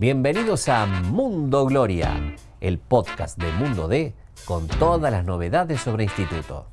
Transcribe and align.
Bienvenidos 0.00 0.68
a 0.68 0.86
Mundo 0.86 1.66
Gloria, 1.66 2.36
el 2.60 2.78
podcast 2.78 3.36
de 3.36 3.50
Mundo 3.54 3.88
D 3.88 4.14
con 4.44 4.68
todas 4.68 5.10
las 5.10 5.24
novedades 5.24 5.80
sobre 5.80 6.04
instituto. 6.04 6.66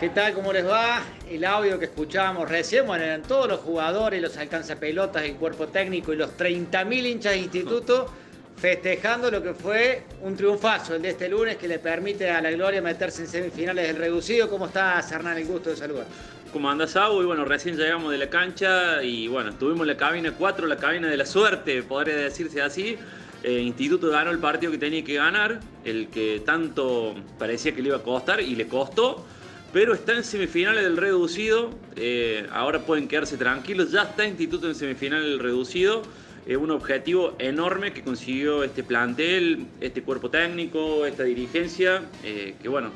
¿Qué 0.00 0.08
tal? 0.08 0.34
¿Cómo 0.34 0.52
les 0.52 0.66
va? 0.66 1.00
El 1.40 1.46
audio 1.46 1.78
que 1.78 1.86
escuchábamos 1.86 2.50
recién, 2.50 2.86
bueno, 2.86 3.02
eran 3.02 3.22
todos 3.22 3.48
los 3.48 3.60
jugadores, 3.60 4.20
los 4.20 4.36
alcanzapelotas, 4.36 5.24
el 5.24 5.36
cuerpo 5.36 5.68
técnico 5.68 6.12
y 6.12 6.16
los 6.16 6.36
30.000 6.36 7.06
hinchas 7.06 7.32
de 7.32 7.38
instituto 7.38 8.12
festejando 8.58 9.30
lo 9.30 9.42
que 9.42 9.54
fue 9.54 10.02
un 10.20 10.36
triunfazo 10.36 10.96
el 10.96 11.00
de 11.00 11.08
este 11.08 11.30
lunes 11.30 11.56
que 11.56 11.66
le 11.66 11.78
permite 11.78 12.28
a 12.28 12.42
la 12.42 12.50
Gloria 12.50 12.82
meterse 12.82 13.22
en 13.22 13.28
semifinales 13.28 13.86
del 13.86 13.96
reducido. 13.96 14.50
¿Cómo 14.50 14.66
estás, 14.66 15.10
Hernán? 15.12 15.38
El 15.38 15.46
gusto 15.46 15.70
de 15.70 15.76
saludar. 15.76 16.04
¿Cómo 16.52 16.70
andas, 16.70 16.94
Abu? 16.96 17.22
Bueno, 17.22 17.46
recién 17.46 17.74
llegamos 17.78 18.12
de 18.12 18.18
la 18.18 18.28
cancha 18.28 19.02
y 19.02 19.26
bueno, 19.26 19.48
estuvimos 19.48 19.80
en 19.80 19.86
la 19.86 19.96
cabina 19.96 20.34
4, 20.36 20.66
la 20.66 20.76
cabina 20.76 21.08
de 21.08 21.16
la 21.16 21.24
suerte, 21.24 21.82
podría 21.82 22.16
decirse 22.16 22.60
así. 22.60 22.98
Eh, 23.42 23.60
Instituto 23.60 24.10
ganó 24.10 24.30
el 24.30 24.40
partido 24.40 24.72
que 24.72 24.76
tenía 24.76 25.02
que 25.02 25.14
ganar, 25.14 25.60
el 25.86 26.08
que 26.08 26.42
tanto 26.44 27.14
parecía 27.38 27.74
que 27.74 27.80
le 27.80 27.88
iba 27.88 27.96
a 27.96 28.02
costar 28.02 28.42
y 28.42 28.54
le 28.54 28.68
costó 28.68 29.24
pero 29.72 29.94
está 29.94 30.14
en 30.14 30.24
semifinales 30.24 30.82
del 30.82 30.96
reducido. 30.96 31.70
Eh, 31.96 32.46
ahora 32.52 32.80
pueden 32.80 33.08
quedarse 33.08 33.36
tranquilos. 33.36 33.92
Ya 33.92 34.02
está 34.02 34.26
Instituto 34.26 34.68
en 34.68 34.74
semifinales 34.74 35.26
del 35.26 35.38
reducido. 35.38 36.02
Es 36.46 36.56
un 36.56 36.70
objetivo 36.70 37.36
enorme 37.38 37.92
que 37.92 38.02
consiguió 38.02 38.64
este 38.64 38.82
plantel, 38.82 39.66
este 39.80 40.02
cuerpo 40.02 40.30
técnico, 40.30 41.06
esta 41.06 41.22
dirigencia. 41.22 42.02
Eh, 42.24 42.54
que 42.60 42.68
bueno, 42.68 42.90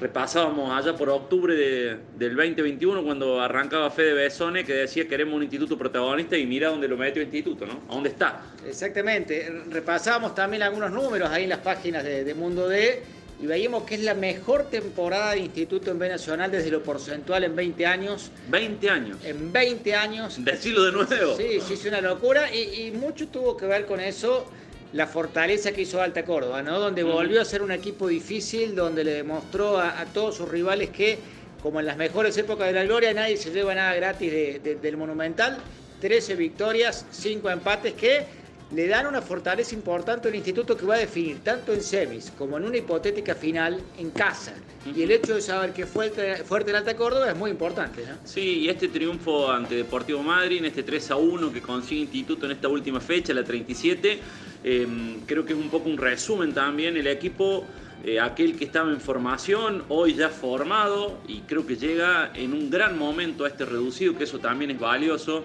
repasábamos 0.00 0.72
allá 0.72 0.96
por 0.96 1.10
octubre 1.10 1.54
del 1.54 2.36
2021 2.36 3.04
cuando 3.04 3.40
arrancaba 3.40 3.90
Fede 3.90 4.14
Besone 4.14 4.64
que 4.64 4.72
decía 4.72 5.06
queremos 5.06 5.34
un 5.34 5.42
instituto 5.42 5.76
protagonista 5.76 6.36
y 6.38 6.46
mira 6.46 6.70
dónde 6.70 6.88
lo 6.88 6.96
metió 6.96 7.22
el 7.22 7.28
instituto, 7.28 7.66
¿no? 7.66 7.82
¿A 7.88 7.94
dónde 7.94 8.08
está? 8.08 8.40
Exactamente. 8.66 9.62
Repasábamos 9.68 10.34
también 10.34 10.62
algunos 10.62 10.90
números 10.90 11.28
ahí 11.30 11.44
en 11.44 11.50
las 11.50 11.60
páginas 11.60 12.02
de, 12.02 12.24
de 12.24 12.34
Mundo 12.34 12.66
D 12.66 13.19
y 13.40 13.46
veíamos 13.46 13.84
que 13.84 13.94
es 13.94 14.02
la 14.02 14.14
mejor 14.14 14.64
temporada 14.68 15.32
de 15.32 15.40
instituto 15.40 15.90
en 15.90 15.98
B 15.98 16.08
Nacional 16.08 16.50
desde 16.50 16.70
lo 16.70 16.82
porcentual 16.82 17.44
en 17.44 17.56
20 17.56 17.86
años. 17.86 18.30
20 18.48 18.90
años. 18.90 19.18
En 19.24 19.50
20 19.50 19.94
años. 19.94 20.44
Decirlo 20.44 20.84
de 20.84 20.92
nuevo. 20.92 21.36
Sí, 21.36 21.58
sí, 21.66 21.74
es 21.74 21.84
una 21.86 22.02
locura 22.02 22.54
y, 22.54 22.90
mucho 22.90 23.28
tuvo 23.28 23.56
que 23.56 23.64
ver 23.64 23.86
con 23.86 23.98
eso 23.98 24.46
la 24.92 25.06
fortaleza 25.06 25.72
que 25.72 25.82
hizo 25.82 26.02
Alta 26.02 26.24
Córdoba, 26.24 26.62
¿no? 26.62 26.78
Donde 26.78 27.02
volvió 27.02 27.40
a 27.40 27.44
ser 27.44 27.62
un 27.62 27.70
equipo 27.70 28.08
difícil, 28.08 28.74
donde 28.74 29.04
le 29.04 29.14
demostró 29.14 29.78
a, 29.78 30.04
todos 30.12 30.36
sus 30.36 30.48
rivales 30.48 30.90
que, 30.90 31.18
como 31.62 31.80
en 31.80 31.86
las 31.86 31.96
mejores 31.96 32.36
épocas 32.36 32.66
de 32.66 32.74
la 32.74 32.84
gloria, 32.84 33.14
nadie 33.14 33.38
se 33.38 33.52
lleva 33.52 33.74
nada 33.74 33.94
gratis 33.94 34.62
del 34.62 34.96
Monumental. 34.98 35.56
13 36.00 36.34
victorias, 36.34 37.06
5 37.10 37.50
empates 37.50 37.94
que 37.94 38.39
le 38.74 38.86
dan 38.86 39.06
una 39.06 39.20
fortaleza 39.20 39.74
importante 39.74 40.28
al 40.28 40.34
instituto 40.34 40.76
que 40.76 40.86
va 40.86 40.94
a 40.94 40.98
definir 40.98 41.40
tanto 41.42 41.72
en 41.72 41.82
semis 41.82 42.32
como 42.38 42.56
en 42.56 42.64
una 42.64 42.76
hipotética 42.76 43.34
final 43.34 43.80
en 43.98 44.10
casa. 44.10 44.54
Y 44.94 45.02
el 45.02 45.10
hecho 45.10 45.34
de 45.34 45.42
saber 45.42 45.72
que 45.72 45.86
fue 45.86 46.10
fuerte 46.44 46.70
el 46.70 46.76
Alta 46.76 46.96
Córdoba 46.96 47.30
es 47.30 47.36
muy 47.36 47.50
importante. 47.50 48.02
¿no? 48.06 48.14
Sí, 48.24 48.60
y 48.60 48.68
este 48.68 48.88
triunfo 48.88 49.50
ante 49.50 49.74
Deportivo 49.74 50.22
Madrid, 50.22 50.58
en 50.58 50.66
este 50.66 50.82
3 50.82 51.10
a 51.10 51.16
1 51.16 51.52
que 51.52 51.60
consigue 51.60 52.02
Instituto 52.02 52.46
en 52.46 52.52
esta 52.52 52.68
última 52.68 53.00
fecha, 53.00 53.34
la 53.34 53.44
37, 53.44 54.20
em, 54.64 55.20
creo 55.26 55.44
que 55.44 55.52
es 55.52 55.58
un 55.58 55.68
poco 55.68 55.88
un 55.88 55.98
resumen 55.98 56.54
también. 56.54 56.96
El 56.96 57.08
equipo, 57.08 57.66
eh, 58.04 58.20
aquel 58.20 58.56
que 58.56 58.64
estaba 58.64 58.90
en 58.90 59.00
formación, 59.00 59.84
hoy 59.88 60.14
ya 60.14 60.28
formado, 60.30 61.18
y 61.26 61.40
creo 61.40 61.66
que 61.66 61.76
llega 61.76 62.30
en 62.34 62.54
un 62.54 62.70
gran 62.70 62.96
momento 62.96 63.44
a 63.44 63.48
este 63.48 63.64
reducido, 63.64 64.16
que 64.16 64.24
eso 64.24 64.38
también 64.38 64.70
es 64.70 64.78
valioso. 64.78 65.44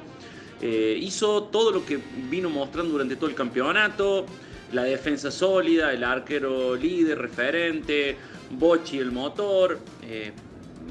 Eh, 0.67 0.97
hizo 0.99 1.43
todo 1.43 1.69
lo 1.69 1.85
que 1.85 1.99
vino 2.27 2.49
mostrando 2.49 2.93
durante 2.93 3.15
todo 3.17 3.29
el 3.29 3.35
campeonato, 3.35 4.25
la 4.71 4.81
defensa 4.81 5.29
sólida, 5.29 5.93
el 5.93 6.03
arquero 6.03 6.75
líder, 6.75 7.19
referente, 7.19 8.17
Bochi 8.49 8.97
el 8.97 9.11
motor, 9.11 9.77
eh, 10.01 10.31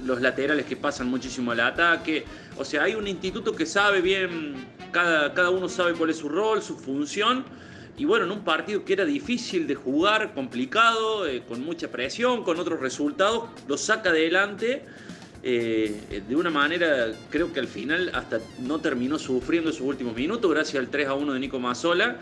los 0.05 0.21
laterales 0.21 0.67
que 0.67 0.77
pasan 0.77 1.09
muchísimo 1.09 1.51
al 1.51 1.59
ataque. 1.59 2.25
O 2.57 2.65
sea, 2.65 2.85
hay 2.85 2.95
un 2.95 3.09
instituto 3.09 3.53
que 3.53 3.67
sabe 3.67 4.01
bien, 4.01 4.55
cada, 4.93 5.35
cada 5.35 5.51
uno 5.51 5.69
sabe 5.69 5.95
cuál 5.95 6.11
es 6.11 6.19
su 6.19 6.29
rol, 6.29 6.63
su 6.63 6.77
función. 6.77 7.45
Y 7.97 8.05
bueno, 8.05 8.27
en 8.27 8.31
un 8.31 8.45
partido 8.45 8.85
que 8.85 8.93
era 8.93 9.05
difícil 9.05 9.67
de 9.67 9.75
jugar, 9.75 10.35
complicado, 10.35 11.27
eh, 11.27 11.43
con 11.49 11.65
mucha 11.65 11.89
presión, 11.89 12.45
con 12.45 12.61
otros 12.61 12.79
resultados, 12.79 13.49
lo 13.67 13.77
saca 13.77 14.11
adelante 14.11 14.85
eh, 15.47 16.23
de 16.27 16.37
una 16.37 16.49
manera, 16.49 17.13
creo 17.29 17.53
que 17.53 17.61
al 17.61 17.69
final 17.69 18.11
hasta 18.15 18.41
no 18.61 18.81
terminó 18.81 19.19
sufriendo 19.19 19.73
sus 19.73 19.83
últimos 19.83 20.17
minutos, 20.17 20.51
gracias 20.51 20.83
al 20.83 20.89
3 20.89 21.07
a 21.09 21.15
1 21.15 21.35
de 21.35 21.39
Nico 21.39 21.59
Mazzola. 21.59 22.17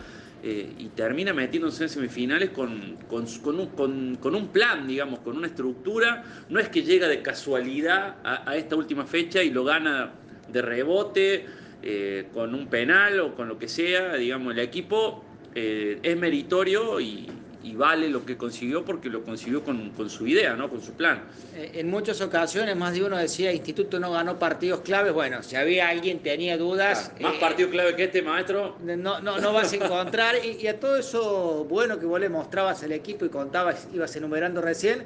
Eh, 0.45 0.73
y 0.77 0.89
termina 0.89 1.31
metiéndose 1.31 1.83
en 1.83 1.89
semifinales 1.89 2.49
con, 2.49 2.97
con, 3.07 3.25
un, 3.57 4.17
con, 4.17 4.35
un, 4.35 4.47
plan, 4.49 4.85
digamos, 4.85 5.19
con 5.19 5.37
una 5.37 5.47
estructura. 5.47 6.25
No 6.49 6.59
es 6.59 6.67
que 6.67 6.83
llega 6.83 7.07
de 7.07 7.21
casualidad 7.21 8.17
a, 8.25 8.57
esta 8.57 8.75
última 8.75 9.05
fecha 9.05 9.41
y 9.41 9.51
lo 9.51 9.63
gana 9.63 10.11
de 10.51 10.61
rebote, 10.61 11.45
eh, 11.81 12.27
con 12.33 12.53
un 12.53 12.67
penal 12.67 13.21
o 13.21 13.35
con 13.35 13.47
lo 13.47 13.57
que 13.57 13.69
sea, 13.69 14.15
digamos, 14.15 14.51
el 14.51 14.59
equipo 14.59 15.23
es 15.55 16.17
meritorio 16.17 16.99
y, 16.99 17.29
y 17.63 17.75
vale 17.75 18.09
lo 18.09 18.25
que 18.25 18.35
consiguió 18.35 18.83
porque 18.83 19.09
lo 19.09 19.23
consiguió 19.23 19.63
con, 19.63 19.91
su 20.09 20.27
idea, 20.27 20.55
¿no? 20.55 20.69
con 20.69 20.81
su 20.81 20.91
plan. 20.93 21.23
Eh, 21.55 21.71
en 21.75 21.89
muchas 21.89 22.19
ocasiones 22.21 22.75
más 22.75 22.93
de 22.93 23.03
uno 23.03 23.17
decía, 23.17 23.53
Instituto 23.53 23.99
no 23.99 24.11
ganó 24.11 24.37
partidos 24.37 24.81
claves. 24.81 25.13
Bueno, 25.13 25.41
si 25.41 25.55
había 25.55 25.87
alguien 25.87 26.19
tenía 26.19 26.57
dudas... 26.57 27.11
más 27.21 27.35
eh, 27.35 27.37
partidos 27.39 27.71
clave 27.71 27.95
que 27.95 28.03
este, 28.05 28.21
maestro. 28.21 28.77
No, 28.83 29.21
no, 29.21 29.39
no 29.39 29.53
vas 29.53 29.71
a 29.71 29.75
encontrar. 29.77 30.35
y, 30.43 30.67
a 30.67 30.79
todo 30.79 30.97
eso 30.97 31.65
bueno 31.69 31.99
que 31.99 32.05
vos 32.05 32.19
le 32.19 32.29
mostrabas 32.29 32.83
al 32.83 32.91
equipo 32.91 33.25
y 33.25 33.29
contabas, 33.29 33.87
ibas 33.93 34.13
enumerando 34.15 34.61
recién, 34.61 35.03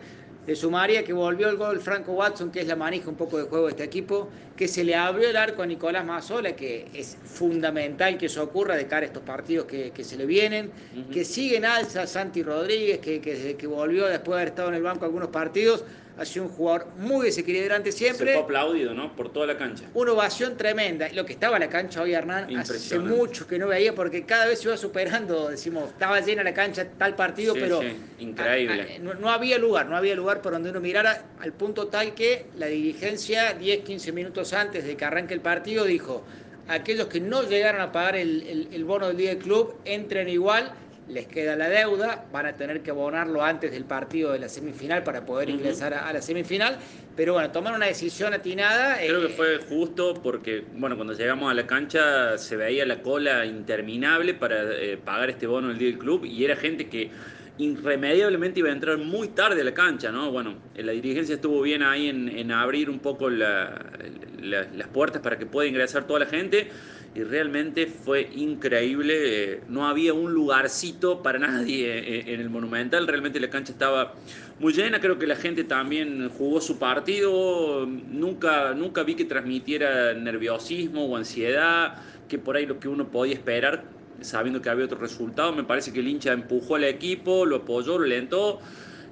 le 0.47 0.55
sumaría 0.55 1.03
que 1.03 1.11
volvió 1.11 1.49
el 1.49 1.57
gol 1.57 1.81
Franco 1.81 2.13
Watson, 2.13 2.51
que 2.51 2.61
es 2.61 2.67
la 2.67 2.77
manija 2.77 3.09
un 3.09 3.17
poco 3.17 3.37
de 3.37 3.43
juego 3.43 3.65
de 3.65 3.71
este 3.71 3.83
equipo, 3.83 4.29
que 4.55 4.69
se 4.69 4.85
le 4.85 4.95
abrió 4.95 5.29
el 5.29 5.35
arco 5.35 5.61
a 5.61 5.65
Nicolás 5.65 6.05
Mazzola, 6.05 6.55
que 6.55 6.87
es 6.93 7.17
fundamental 7.25 8.17
que 8.17 8.27
eso 8.27 8.43
ocurra 8.43 8.77
de 8.77 8.87
cara 8.87 9.01
a 9.03 9.07
estos 9.07 9.23
partidos 9.23 9.65
que, 9.65 10.03
se 10.03 10.15
le 10.15 10.25
vienen, 10.25 10.71
que 11.11 11.25
sigue 11.25 11.57
en 11.57 11.65
alza 11.65 12.07
Santi 12.07 12.43
Rodríguez, 12.43 12.99
que, 12.99 13.19
que 13.19 13.57
que 13.57 13.67
volvió 13.67 14.07
después 14.07 14.35
de 14.35 14.41
haber 14.41 14.47
estado 14.47 14.69
en 14.69 14.75
el 14.75 14.83
banco 14.83 15.03
algunos 15.03 15.29
partidos, 15.29 15.83
ha 16.17 16.25
sido 16.25 16.45
un 16.45 16.51
jugador 16.51 16.87
muy 16.97 17.27
desequilibrante 17.27 17.91
siempre. 17.91 18.27
Se 18.27 18.33
fue 18.33 18.43
aplaudido, 18.43 18.93
¿no? 18.93 19.15
Por 19.15 19.31
toda 19.31 19.47
la 19.47 19.57
cancha. 19.57 19.85
Una 19.93 20.13
ovación 20.13 20.57
tremenda. 20.57 21.09
Lo 21.13 21.25
que 21.25 21.33
estaba 21.33 21.59
la 21.59 21.69
cancha 21.69 22.01
hoy, 22.01 22.13
Hernán, 22.13 22.55
hace 22.57 22.99
mucho 22.99 23.47
que 23.47 23.59
no 23.59 23.67
veía, 23.67 23.93
porque 23.93 24.23
cada 24.25 24.47
vez 24.47 24.59
se 24.59 24.67
iba 24.67 24.77
superando. 24.77 25.49
Decimos, 25.49 25.89
estaba 25.89 26.19
llena 26.21 26.43
la 26.43 26.53
cancha 26.53 26.87
tal 26.97 27.15
partido, 27.15 27.53
pero. 27.53 27.81
Increíble. 28.19 28.99
no, 28.99 29.29
había 29.29 29.57
lugar, 29.57 29.87
no 29.87 29.95
había 29.95 30.15
lugar 30.15 30.41
por 30.41 30.53
donde 30.53 30.71
uno 30.71 30.79
mirara, 30.79 31.25
al 31.39 31.53
punto 31.53 31.87
tal 31.87 32.13
que 32.13 32.47
la 32.57 32.65
dirigencia, 32.67 33.53
10, 33.53 33.83
15 33.83 34.11
minutos 34.11 34.53
antes 34.53 34.85
de 34.85 34.97
que 34.97 35.05
arranque 35.05 35.35
el 35.35 35.41
partido, 35.41 35.85
dijo: 35.85 36.23
aquellos 36.67 37.07
que 37.07 37.19
no 37.19 37.43
llegaron 37.43 37.81
a 37.81 37.91
pagar 37.91 38.15
el, 38.15 38.69
el 38.71 38.85
bono 38.85 39.07
del 39.07 39.17
día 39.17 39.29
del 39.29 39.39
club 39.39 39.75
entren 39.85 40.29
igual 40.29 40.73
les 41.09 41.25
queda 41.27 41.55
la 41.55 41.69
deuda, 41.69 42.25
van 42.31 42.45
a 42.45 42.53
tener 42.53 42.81
que 42.81 42.91
abonarlo 42.91 43.43
antes 43.43 43.71
del 43.71 43.85
partido 43.85 44.33
de 44.33 44.39
la 44.39 44.49
semifinal 44.49 45.03
para 45.03 45.25
poder 45.25 45.49
ingresar 45.49 45.93
a, 45.93 46.11
la 46.11 46.21
semifinal, 46.21 46.77
pero 47.15 47.33
bueno, 47.33 47.49
tomaron 47.51 47.77
una 47.77 47.85
decisión 47.85 48.33
atinada. 48.33 48.97
Creo 48.97 49.21
que 49.21 49.27
eh, 49.27 49.35
fue 49.35 49.57
justo 49.69 50.13
porque, 50.21 50.65
bueno, 50.73 50.95
cuando 50.95 51.13
llegamos 51.13 51.49
a 51.49 51.53
la 51.53 51.65
cancha 51.65 52.37
se 52.37 52.55
veía 52.57 52.85
la 52.85 53.01
cola 53.01 53.45
interminable 53.45 54.33
para 54.33 54.73
eh, 54.73 54.97
pagar 54.97 55.29
este 55.29 55.47
bono 55.47 55.69
del 55.69 55.77
día 55.77 55.89
del 55.89 55.97
club 55.97 56.25
y 56.25 56.43
era 56.43 56.55
gente 56.55 56.87
que 56.87 57.09
irremediablemente 57.57 58.59
iba 58.59 58.69
a 58.69 58.73
entrar 58.73 58.97
muy 58.97 59.29
tarde 59.29 59.61
a 59.61 59.63
la 59.63 59.73
cancha, 59.73 60.11
¿no? 60.11 60.31
Bueno, 60.31 60.55
la 60.75 60.91
dirigencia 60.91 61.35
estuvo 61.35 61.61
bien 61.61 61.83
ahí 61.83 62.07
en, 62.09 62.51
abrir 62.51 62.89
un 62.89 62.99
poco 62.99 63.29
las 63.29 64.87
puertas 64.93 65.21
para 65.21 65.37
que 65.37 65.45
pueda 65.45 65.67
ingresar 65.67 66.05
toda 66.05 66.19
la 66.19 66.25
gente 66.27 66.69
y 67.15 67.23
realmente 67.23 67.87
fue 67.87 68.29
increíble. 68.35 69.15
Eh, 69.17 69.61
no 69.69 69.87
había 69.87 70.13
un 70.13 70.33
lugarcito 70.33 71.23
para 71.23 71.39
nadie 71.47 71.87
eh, 71.97 72.33
en 72.33 72.39
el 72.39 72.49
Monumental, 72.49 73.07
realmente 73.07 73.39
la 73.39 73.49
cancha 73.49 73.71
estaba 73.71 74.13
muy 74.59 74.73
llena. 74.73 74.99
Creo 74.99 75.17
que 75.17 75.25
la 75.25 75.35
gente 75.35 75.63
también 75.63 76.29
jugó 76.29 76.61
su 76.61 76.77
partido. 76.77 77.87
Nunca, 77.87 78.73
nunca 78.73 79.03
vi 79.03 79.15
que 79.15 79.25
transmitiera 79.25 80.13
nerviosismo 80.13 81.05
o 81.05 81.17
ansiedad, 81.17 81.95
que 82.27 82.37
por 82.37 82.55
ahí 82.55 82.65
lo 82.65 82.79
que 82.79 82.87
uno 82.87 83.09
podía 83.09 83.33
esperar 83.33 83.96
sabiendo 84.21 84.61
que 84.61 84.69
había 84.69 84.85
otro 84.85 84.97
resultado. 84.99 85.53
Me 85.53 85.63
parece 85.63 85.93
que 85.93 85.99
el 85.99 86.07
hincha 86.07 86.33
empujó 86.33 86.75
al 86.75 86.83
equipo, 86.85 87.45
lo 87.45 87.57
apoyó, 87.57 87.97
lo 87.97 88.05
alentó, 88.05 88.61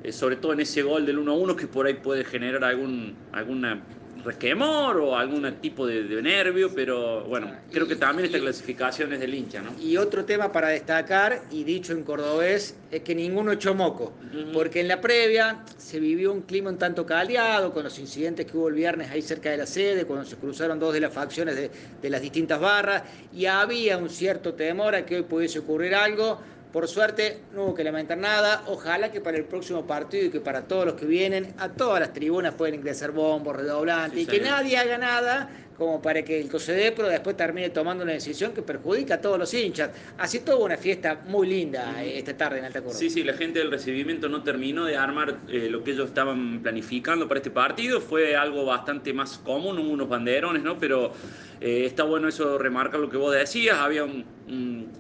eh, 0.04 0.12
sobre 0.12 0.38
todo 0.38 0.54
en 0.54 0.62
ese 0.62 0.82
gol 0.84 1.06
del 1.06 1.20
1 1.20 1.36
1 1.36 1.56
que 1.56 1.68
por 1.68 1.88
ahí 1.88 1.96
puede 1.96 2.24
generar 2.26 2.64
algún, 2.64 3.28
alguna 3.32 3.88
resquemor 4.26 4.98
o 4.98 5.16
algún 5.16 5.50
tipo 5.62 5.86
de, 5.86 6.04
nervio, 6.22 6.72
pero 6.74 7.24
bueno, 7.26 7.52
creo 7.72 7.88
que 7.88 7.96
también 7.96 8.26
esta 8.26 8.40
clasificación 8.40 9.14
es 9.14 9.20
del 9.20 9.34
hincha, 9.34 9.62
¿no? 9.62 9.72
Y 9.80 9.98
otro 9.98 10.26
tema 10.26 10.52
para 10.52 10.70
destacar, 10.70 11.44
y 11.52 11.64
dicho 11.64 11.94
en 11.94 12.04
cordobés, 12.04 12.76
es 12.92 13.02
que 13.02 13.14
ninguno 13.14 13.52
echó 13.52 13.76
moco, 13.76 14.14
porque 14.54 14.82
en 14.82 14.88
la 14.88 15.00
previa 15.00 15.64
se 15.78 16.00
vivió 16.00 16.34
un 16.34 16.42
clima 16.42 16.70
un 16.70 16.78
tanto 16.78 17.06
caldeado 17.06 17.74
con 17.74 17.84
los 17.84 18.00
incidentes 18.00 18.46
que 18.46 18.58
hubo 18.58 18.70
el 18.70 18.76
viernes 18.76 19.12
ahí 19.12 19.22
cerca 19.22 19.52
de 19.52 19.58
la 19.58 19.68
sede, 19.68 20.06
cuando 20.06 20.26
se 20.26 20.36
cruzaron 20.38 20.80
dos 20.80 20.94
de 20.94 21.00
las 21.02 21.14
facciones 21.14 21.56
de, 21.56 21.70
de 22.02 22.10
las 22.10 22.22
distintas 22.22 22.60
barras, 22.60 23.04
y 23.34 23.46
había 23.46 23.98
un 23.98 24.10
cierto 24.10 24.56
temor 24.56 24.96
a 24.96 25.06
que 25.06 25.18
hoy 25.18 25.24
pudiese 25.24 25.60
ocurrir 25.60 25.94
algo 25.94 26.40
por 26.76 26.90
suerte 26.90 27.40
no 27.54 27.64
hubo 27.64 27.74
que 27.74 27.86
lamentar 27.86 28.18
nada. 28.18 28.66
Ojalá 28.68 29.10
que 29.10 29.22
para 29.22 29.38
el 29.38 29.46
próximo 29.46 29.88
partido 29.88 30.26
y 30.26 30.30
que 30.30 30.42
para 30.42 30.68
todos 30.68 30.86
los 30.86 30.96
que 30.96 31.06
vienen, 31.06 31.54
a 31.58 31.70
todas 31.70 32.02
las 32.02 32.12
tribunas 32.12 32.54
pueden 32.56 32.76
ingresar 32.76 33.12
bombos, 33.12 33.56
redoblantes 33.56 34.20
y 34.20 34.26
que 34.26 34.42
nadie 34.42 34.78
haga 34.78 34.98
nada 34.98 35.50
como 35.78 36.02
para 36.02 36.24
que 36.24 36.40
el 36.40 36.50
COSEDEPRO 36.50 37.08
después 37.08 37.38
termine 37.38 37.70
tomando 37.70 38.04
una 38.04 38.12
decisión 38.12 38.54
que 38.54 38.62
perjudica 38.62 39.16
a 39.16 39.22
todos 39.22 39.40
los 39.40 39.54
hinchas. 39.54 39.92
Así 40.18 40.40
tuvo 40.40 40.66
una 40.66 40.76
fiesta 40.76 41.22
muy 41.28 41.48
linda 41.48 42.04
eh, 42.04 42.18
esta 42.18 42.36
tarde 42.36 42.60
en 42.60 42.66
Alta. 42.66 42.82
Sí, 42.90 43.10
sí, 43.10 43.24
la 43.24 43.34
gente 43.34 43.60
del 43.60 43.72
recibimiento 43.72 44.28
no 44.28 44.44
terminó 44.44 44.84
de 44.84 44.98
armar 44.98 45.38
eh, 45.48 45.70
lo 45.70 45.82
que 45.82 45.92
ellos 45.92 46.08
estaban 46.08 46.62
planificando 46.62 47.26
para 47.28 47.40
este 47.40 47.52
partido. 47.52 48.02
Fue 48.02 48.36
algo 48.36 48.66
bastante 48.66 49.14
más 49.14 49.38
común, 49.38 49.80
unos 49.80 50.10
banderones, 50.10 50.62
¿no? 50.62 50.78
Pero 50.78 51.14
eh, 51.62 51.86
está 51.86 52.04
bueno 52.04 52.28
eso, 52.28 52.58
remarcar 52.58 53.00
lo 53.00 53.10
que 53.10 53.18
vos 53.18 53.34
decías. 53.34 53.78
Había 53.78 54.04
un, 54.04 54.26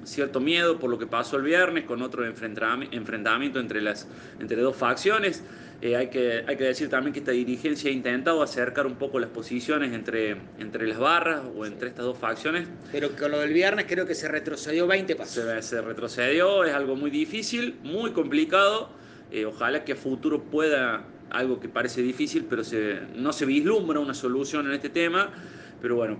cierto 0.03 0.39
miedo 0.39 0.79
por 0.79 0.89
lo 0.89 0.97
que 0.97 1.07
pasó 1.07 1.37
el 1.37 1.43
viernes 1.43 1.85
con 1.85 2.01
otro 2.01 2.25
enfrentamiento 2.25 3.59
entre, 3.59 3.81
las, 3.81 4.07
entre 4.39 4.61
dos 4.61 4.75
facciones. 4.75 5.43
Eh, 5.81 5.95
hay, 5.95 6.07
que, 6.07 6.43
hay 6.47 6.55
que 6.55 6.63
decir 6.63 6.89
también 6.89 7.13
que 7.13 7.19
esta 7.19 7.31
dirigencia 7.31 7.89
ha 7.89 7.93
intentado 7.93 8.41
acercar 8.41 8.87
un 8.87 8.95
poco 8.95 9.19
las 9.19 9.29
posiciones 9.29 9.93
entre, 9.93 10.37
entre 10.57 10.87
las 10.87 10.97
barras 10.97 11.41
o 11.55 11.65
entre 11.65 11.89
estas 11.89 12.05
dos 12.05 12.17
facciones. 12.17 12.67
Pero 12.91 13.09
con 13.11 13.31
lo 13.31 13.39
del 13.39 13.53
viernes 13.53 13.85
creo 13.87 14.05
que 14.05 14.15
se 14.15 14.27
retrocedió 14.27 14.87
20 14.87 15.15
pasos. 15.15 15.65
Se, 15.65 15.81
retrocedió, 15.81 16.63
es 16.63 16.73
algo 16.73 16.95
muy 16.95 17.11
difícil, 17.11 17.77
muy 17.83 18.11
complicado. 18.11 18.89
Eh, 19.31 19.45
ojalá 19.45 19.83
que 19.83 19.93
a 19.93 19.95
futuro 19.95 20.43
pueda, 20.43 21.03
algo 21.29 21.59
que 21.59 21.67
parece 21.67 22.01
difícil, 22.01 22.45
pero 22.49 22.63
se, 22.63 23.01
no 23.15 23.33
se 23.33 23.45
vislumbra 23.45 23.99
una 23.99 24.13
solución 24.13 24.67
en 24.67 24.73
este 24.73 24.89
tema. 24.89 25.29
Pero 25.81 25.97
bueno, 25.97 26.19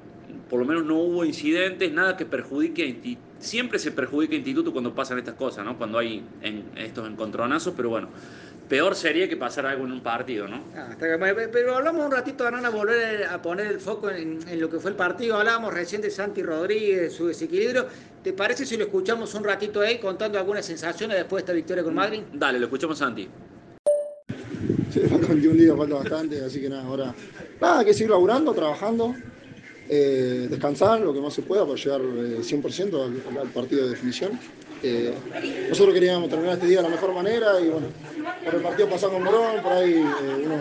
por 0.49 0.59
lo 0.59 0.65
menos 0.65 0.85
no 0.85 0.95
hubo 0.95 1.25
incidentes, 1.25 1.91
nada 1.91 2.17
que 2.17 2.25
perjudique 2.25 3.17
Siempre 3.39 3.77
se 3.77 3.91
perjudica 3.91 4.33
a 4.33 4.37
Instituto 4.37 4.71
cuando 4.71 4.95
pasan 4.95 5.19
estas 5.19 5.35
cosas, 5.35 5.65
¿no? 5.65 5.77
Cuando 5.77 5.99
hay 5.99 6.23
en, 6.41 6.65
estos 6.77 7.07
encontronazos, 7.07 7.73
pero 7.75 7.89
bueno, 7.89 8.07
peor 8.67 8.95
sería 8.95 9.29
que 9.29 9.37
pasara 9.37 9.71
algo 9.71 9.85
en 9.85 9.91
un 9.91 10.01
partido, 10.01 10.47
¿no? 10.47 10.63
Ah, 10.75 10.95
pero 10.97 11.75
hablamos 11.75 12.05
un 12.05 12.11
ratito, 12.11 12.43
van 12.43 12.65
a 12.65 12.69
volver 12.69 13.25
a 13.25 13.41
poner 13.41 13.67
el 13.67 13.79
foco 13.79 14.09
en, 14.09 14.39
lo 14.59 14.69
que 14.69 14.79
fue 14.79 14.91
el 14.91 14.97
partido. 14.97 15.37
Hablábamos 15.37 15.73
recién 15.73 16.01
de 16.01 16.09
Santi 16.09 16.41
Rodríguez, 16.41 17.13
su 17.13 17.27
desequilibrio. 17.27 17.85
¿Te 18.23 18.33
parece 18.33 18.65
si 18.65 18.77
lo 18.77 18.85
escuchamos 18.85 19.33
un 19.35 19.43
ratito 19.43 19.81
ahí 19.81 19.99
contando 19.99 20.39
algunas 20.39 20.65
sensaciones 20.65 21.17
después 21.17 21.41
de 21.41 21.43
esta 21.43 21.53
victoria 21.53 21.83
con 21.83 21.93
Madrid? 21.93 22.21
Dale, 22.33 22.57
lo 22.57 22.65
escuchamos 22.65 22.97
Santi. 22.97 23.29
Sí, 24.89 25.01
falta 25.01 25.33
un 25.33 25.57
día, 25.57 25.75
falta 25.75 25.95
bastante, 25.95 26.43
así 26.43 26.61
que 26.61 26.69
nada, 26.69 26.83
ahora 26.83 27.13
nada, 27.59 27.79
hay 27.79 27.85
que 27.85 27.93
seguir 27.93 28.11
laburando, 28.11 28.53
trabajando, 28.53 29.13
eh, 29.89 30.47
descansar 30.49 30.99
lo 31.01 31.13
que 31.13 31.21
más 31.21 31.33
se 31.33 31.41
pueda 31.41 31.65
para 31.65 31.75
llegar 31.75 32.01
100% 32.01 32.93
eh, 32.93 33.39
al 33.41 33.49
partido 33.49 33.83
de 33.83 33.89
definición. 33.89 34.39
Eh, 34.83 35.13
nosotros 35.69 35.93
queríamos 35.93 36.29
terminar 36.29 36.55
este 36.55 36.67
día 36.67 36.77
de 36.77 36.83
la 36.83 36.89
mejor 36.89 37.13
manera 37.13 37.59
y 37.59 37.69
bueno, 37.69 37.87
por 38.43 38.55
el 38.55 38.61
partido 38.61 38.89
pasado 38.89 39.13
con 39.13 39.23
Morón, 39.23 39.61
por 39.63 39.71
ahí 39.71 39.93
eh, 39.93 40.43
uno 40.45 40.55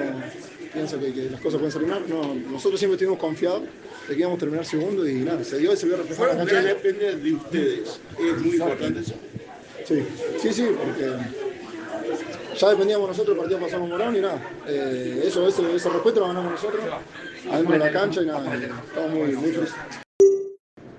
piensa 0.72 0.98
que, 0.98 1.28
las 1.30 1.40
cosas 1.40 1.60
pueden 1.60 1.88
mal. 1.90 2.04
No, 2.08 2.34
nosotros 2.34 2.78
siempre 2.78 2.94
estuvimos 2.94 3.18
confiados 3.18 3.62
de 4.08 4.14
que 4.14 4.20
íbamos 4.20 4.36
a 4.36 4.40
terminar 4.40 4.64
segundo 4.64 5.06
y 5.08 5.14
nada, 5.16 5.42
se 5.44 5.58
dio 5.58 5.72
y 5.72 5.76
se 5.76 5.86
vio 5.86 5.96
reflejado 5.96 6.30
en 6.30 6.38
la 6.38 6.44
cancha. 6.44 6.62
depende 6.62 7.16
de 7.16 7.32
ustedes, 7.34 8.00
es 8.18 8.42
muy 8.42 8.56
importante 8.56 9.00
eso. 9.00 9.14
Sí, 9.84 10.02
sí, 10.40 10.52
sí, 10.52 10.66
porque 10.78 11.12
ya 12.58 12.70
dependíamos 12.70 13.08
nosotros 13.08 13.36
del 13.36 13.38
partido 13.38 13.60
pasado 13.60 13.80
con 13.80 13.90
Morón 13.90 14.16
y 14.16 14.20
nada, 14.20 14.40
eso, 15.22 15.46
ese, 15.46 15.74
ese 15.74 15.88
respeto 15.90 16.20
lo 16.20 16.28
ganamos 16.28 16.52
nosotros, 16.52 16.82
adentro 17.50 17.72
de 17.72 17.78
la 17.78 17.90
cancha 17.90 18.22
y 18.22 18.26
nada, 18.26 18.54
estamos 18.54 19.10
muy, 19.10 19.32
muy 19.32 19.52
felices. 19.52 19.74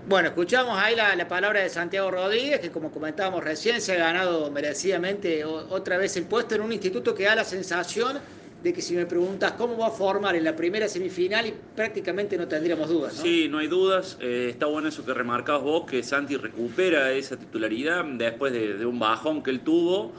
Bueno, 0.08 0.28
escuchamos 0.28 0.78
ahí 0.78 0.96
la, 0.96 1.28
palabra 1.28 1.62
de 1.62 1.70
Santiago 1.70 2.12
Rodríguez, 2.12 2.60
que 2.60 2.70
como 2.70 2.92
comentábamos 2.92 3.44
recién, 3.44 3.82
se 3.82 3.94
ha 3.94 3.96
ganado 3.96 4.52
merecidamente 4.52 5.44
otra 5.44 5.98
vez 5.98 6.16
el 6.16 6.26
puesto 6.26 6.54
en 6.54 6.62
un 6.62 6.72
instituto 6.72 7.16
que 7.16 7.24
da 7.24 7.34
la 7.34 7.44
sensación 7.44 8.20
de 8.62 8.72
que 8.72 8.84
si 8.84 8.96
me 8.96 9.08
preguntas 9.08 9.54
cómo 9.54 9.78
va 9.78 9.88
a 9.88 9.92
formar 9.92 10.36
en 10.36 10.44
la 10.44 10.56
primera 10.56 10.88
semifinal, 10.88 11.48
y 11.48 11.56
prácticamente 11.76 12.38
no 12.38 12.48
tendríamos 12.48 12.88
dudas. 12.88 13.16
¿no? 13.16 13.24
Sí, 13.24 13.48
no 13.50 13.58
hay 13.58 13.68
dudas. 13.68 14.18
Eh, 14.22 14.50
está 14.52 14.68
bueno 14.68 14.90
eso 14.90 15.04
que 15.04 15.14
remarcabas 15.14 15.64
vos, 15.64 15.86
que 15.90 16.04
Santi 16.04 16.38
recupera 16.38 17.12
esa 17.12 17.38
titularidad 17.38 18.06
después 18.06 18.54
de, 18.54 18.86
un 18.86 19.00
bajón 19.00 19.42
que 19.42 19.50
él 19.50 19.62
tuvo. 19.62 20.14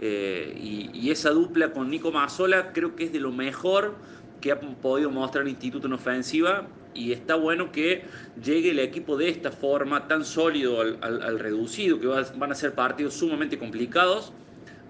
Eh, 0.00 0.52
y, 0.56 0.90
y, 0.92 1.10
esa 1.10 1.30
dupla 1.30 1.72
con 1.72 1.90
Nico 1.90 2.12
Mazzola 2.12 2.72
creo 2.72 2.94
que 2.94 3.04
es 3.04 3.12
de 3.12 3.18
lo 3.18 3.32
mejor 3.32 3.96
que 4.40 4.52
ha 4.52 4.60
podido 4.60 5.10
mostrar 5.10 5.44
el 5.44 5.50
instituto 5.50 5.86
en 5.86 5.94
ofensiva 5.94 6.66
y 6.94 7.12
está 7.12 7.36
bueno 7.36 7.70
que 7.70 8.04
llegue 8.42 8.70
el 8.70 8.80
equipo 8.80 9.16
de 9.16 9.28
esta 9.28 9.52
forma, 9.52 10.08
tan 10.08 10.24
sólido 10.24 10.80
al, 10.80 11.38
reducido, 11.38 12.00
que 12.00 12.06
van 12.06 12.52
a 12.52 12.54
ser 12.54 12.74
partidos 12.74 13.14
sumamente 13.14 13.58
complicados. 13.58 14.32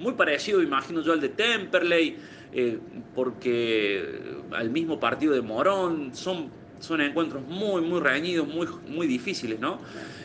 Muy 0.00 0.14
parecido, 0.14 0.62
imagino 0.62 1.02
yo, 1.02 1.12
al 1.12 1.20
de 1.20 1.28
Temperley, 1.28 2.16
eh, 2.52 2.78
porque 3.14 4.20
al 4.52 4.70
mismo 4.70 4.98
partido 4.98 5.34
de 5.34 5.42
Morón, 5.42 6.14
son, 6.14 6.50
son 6.78 7.00
encuentros 7.00 7.42
muy, 7.46 7.82
muy 7.82 8.00
reñidos, 8.00 8.46
muy, 8.48 8.66
muy 8.88 9.06
difíciles, 9.06 9.58
¿no? 9.60 9.78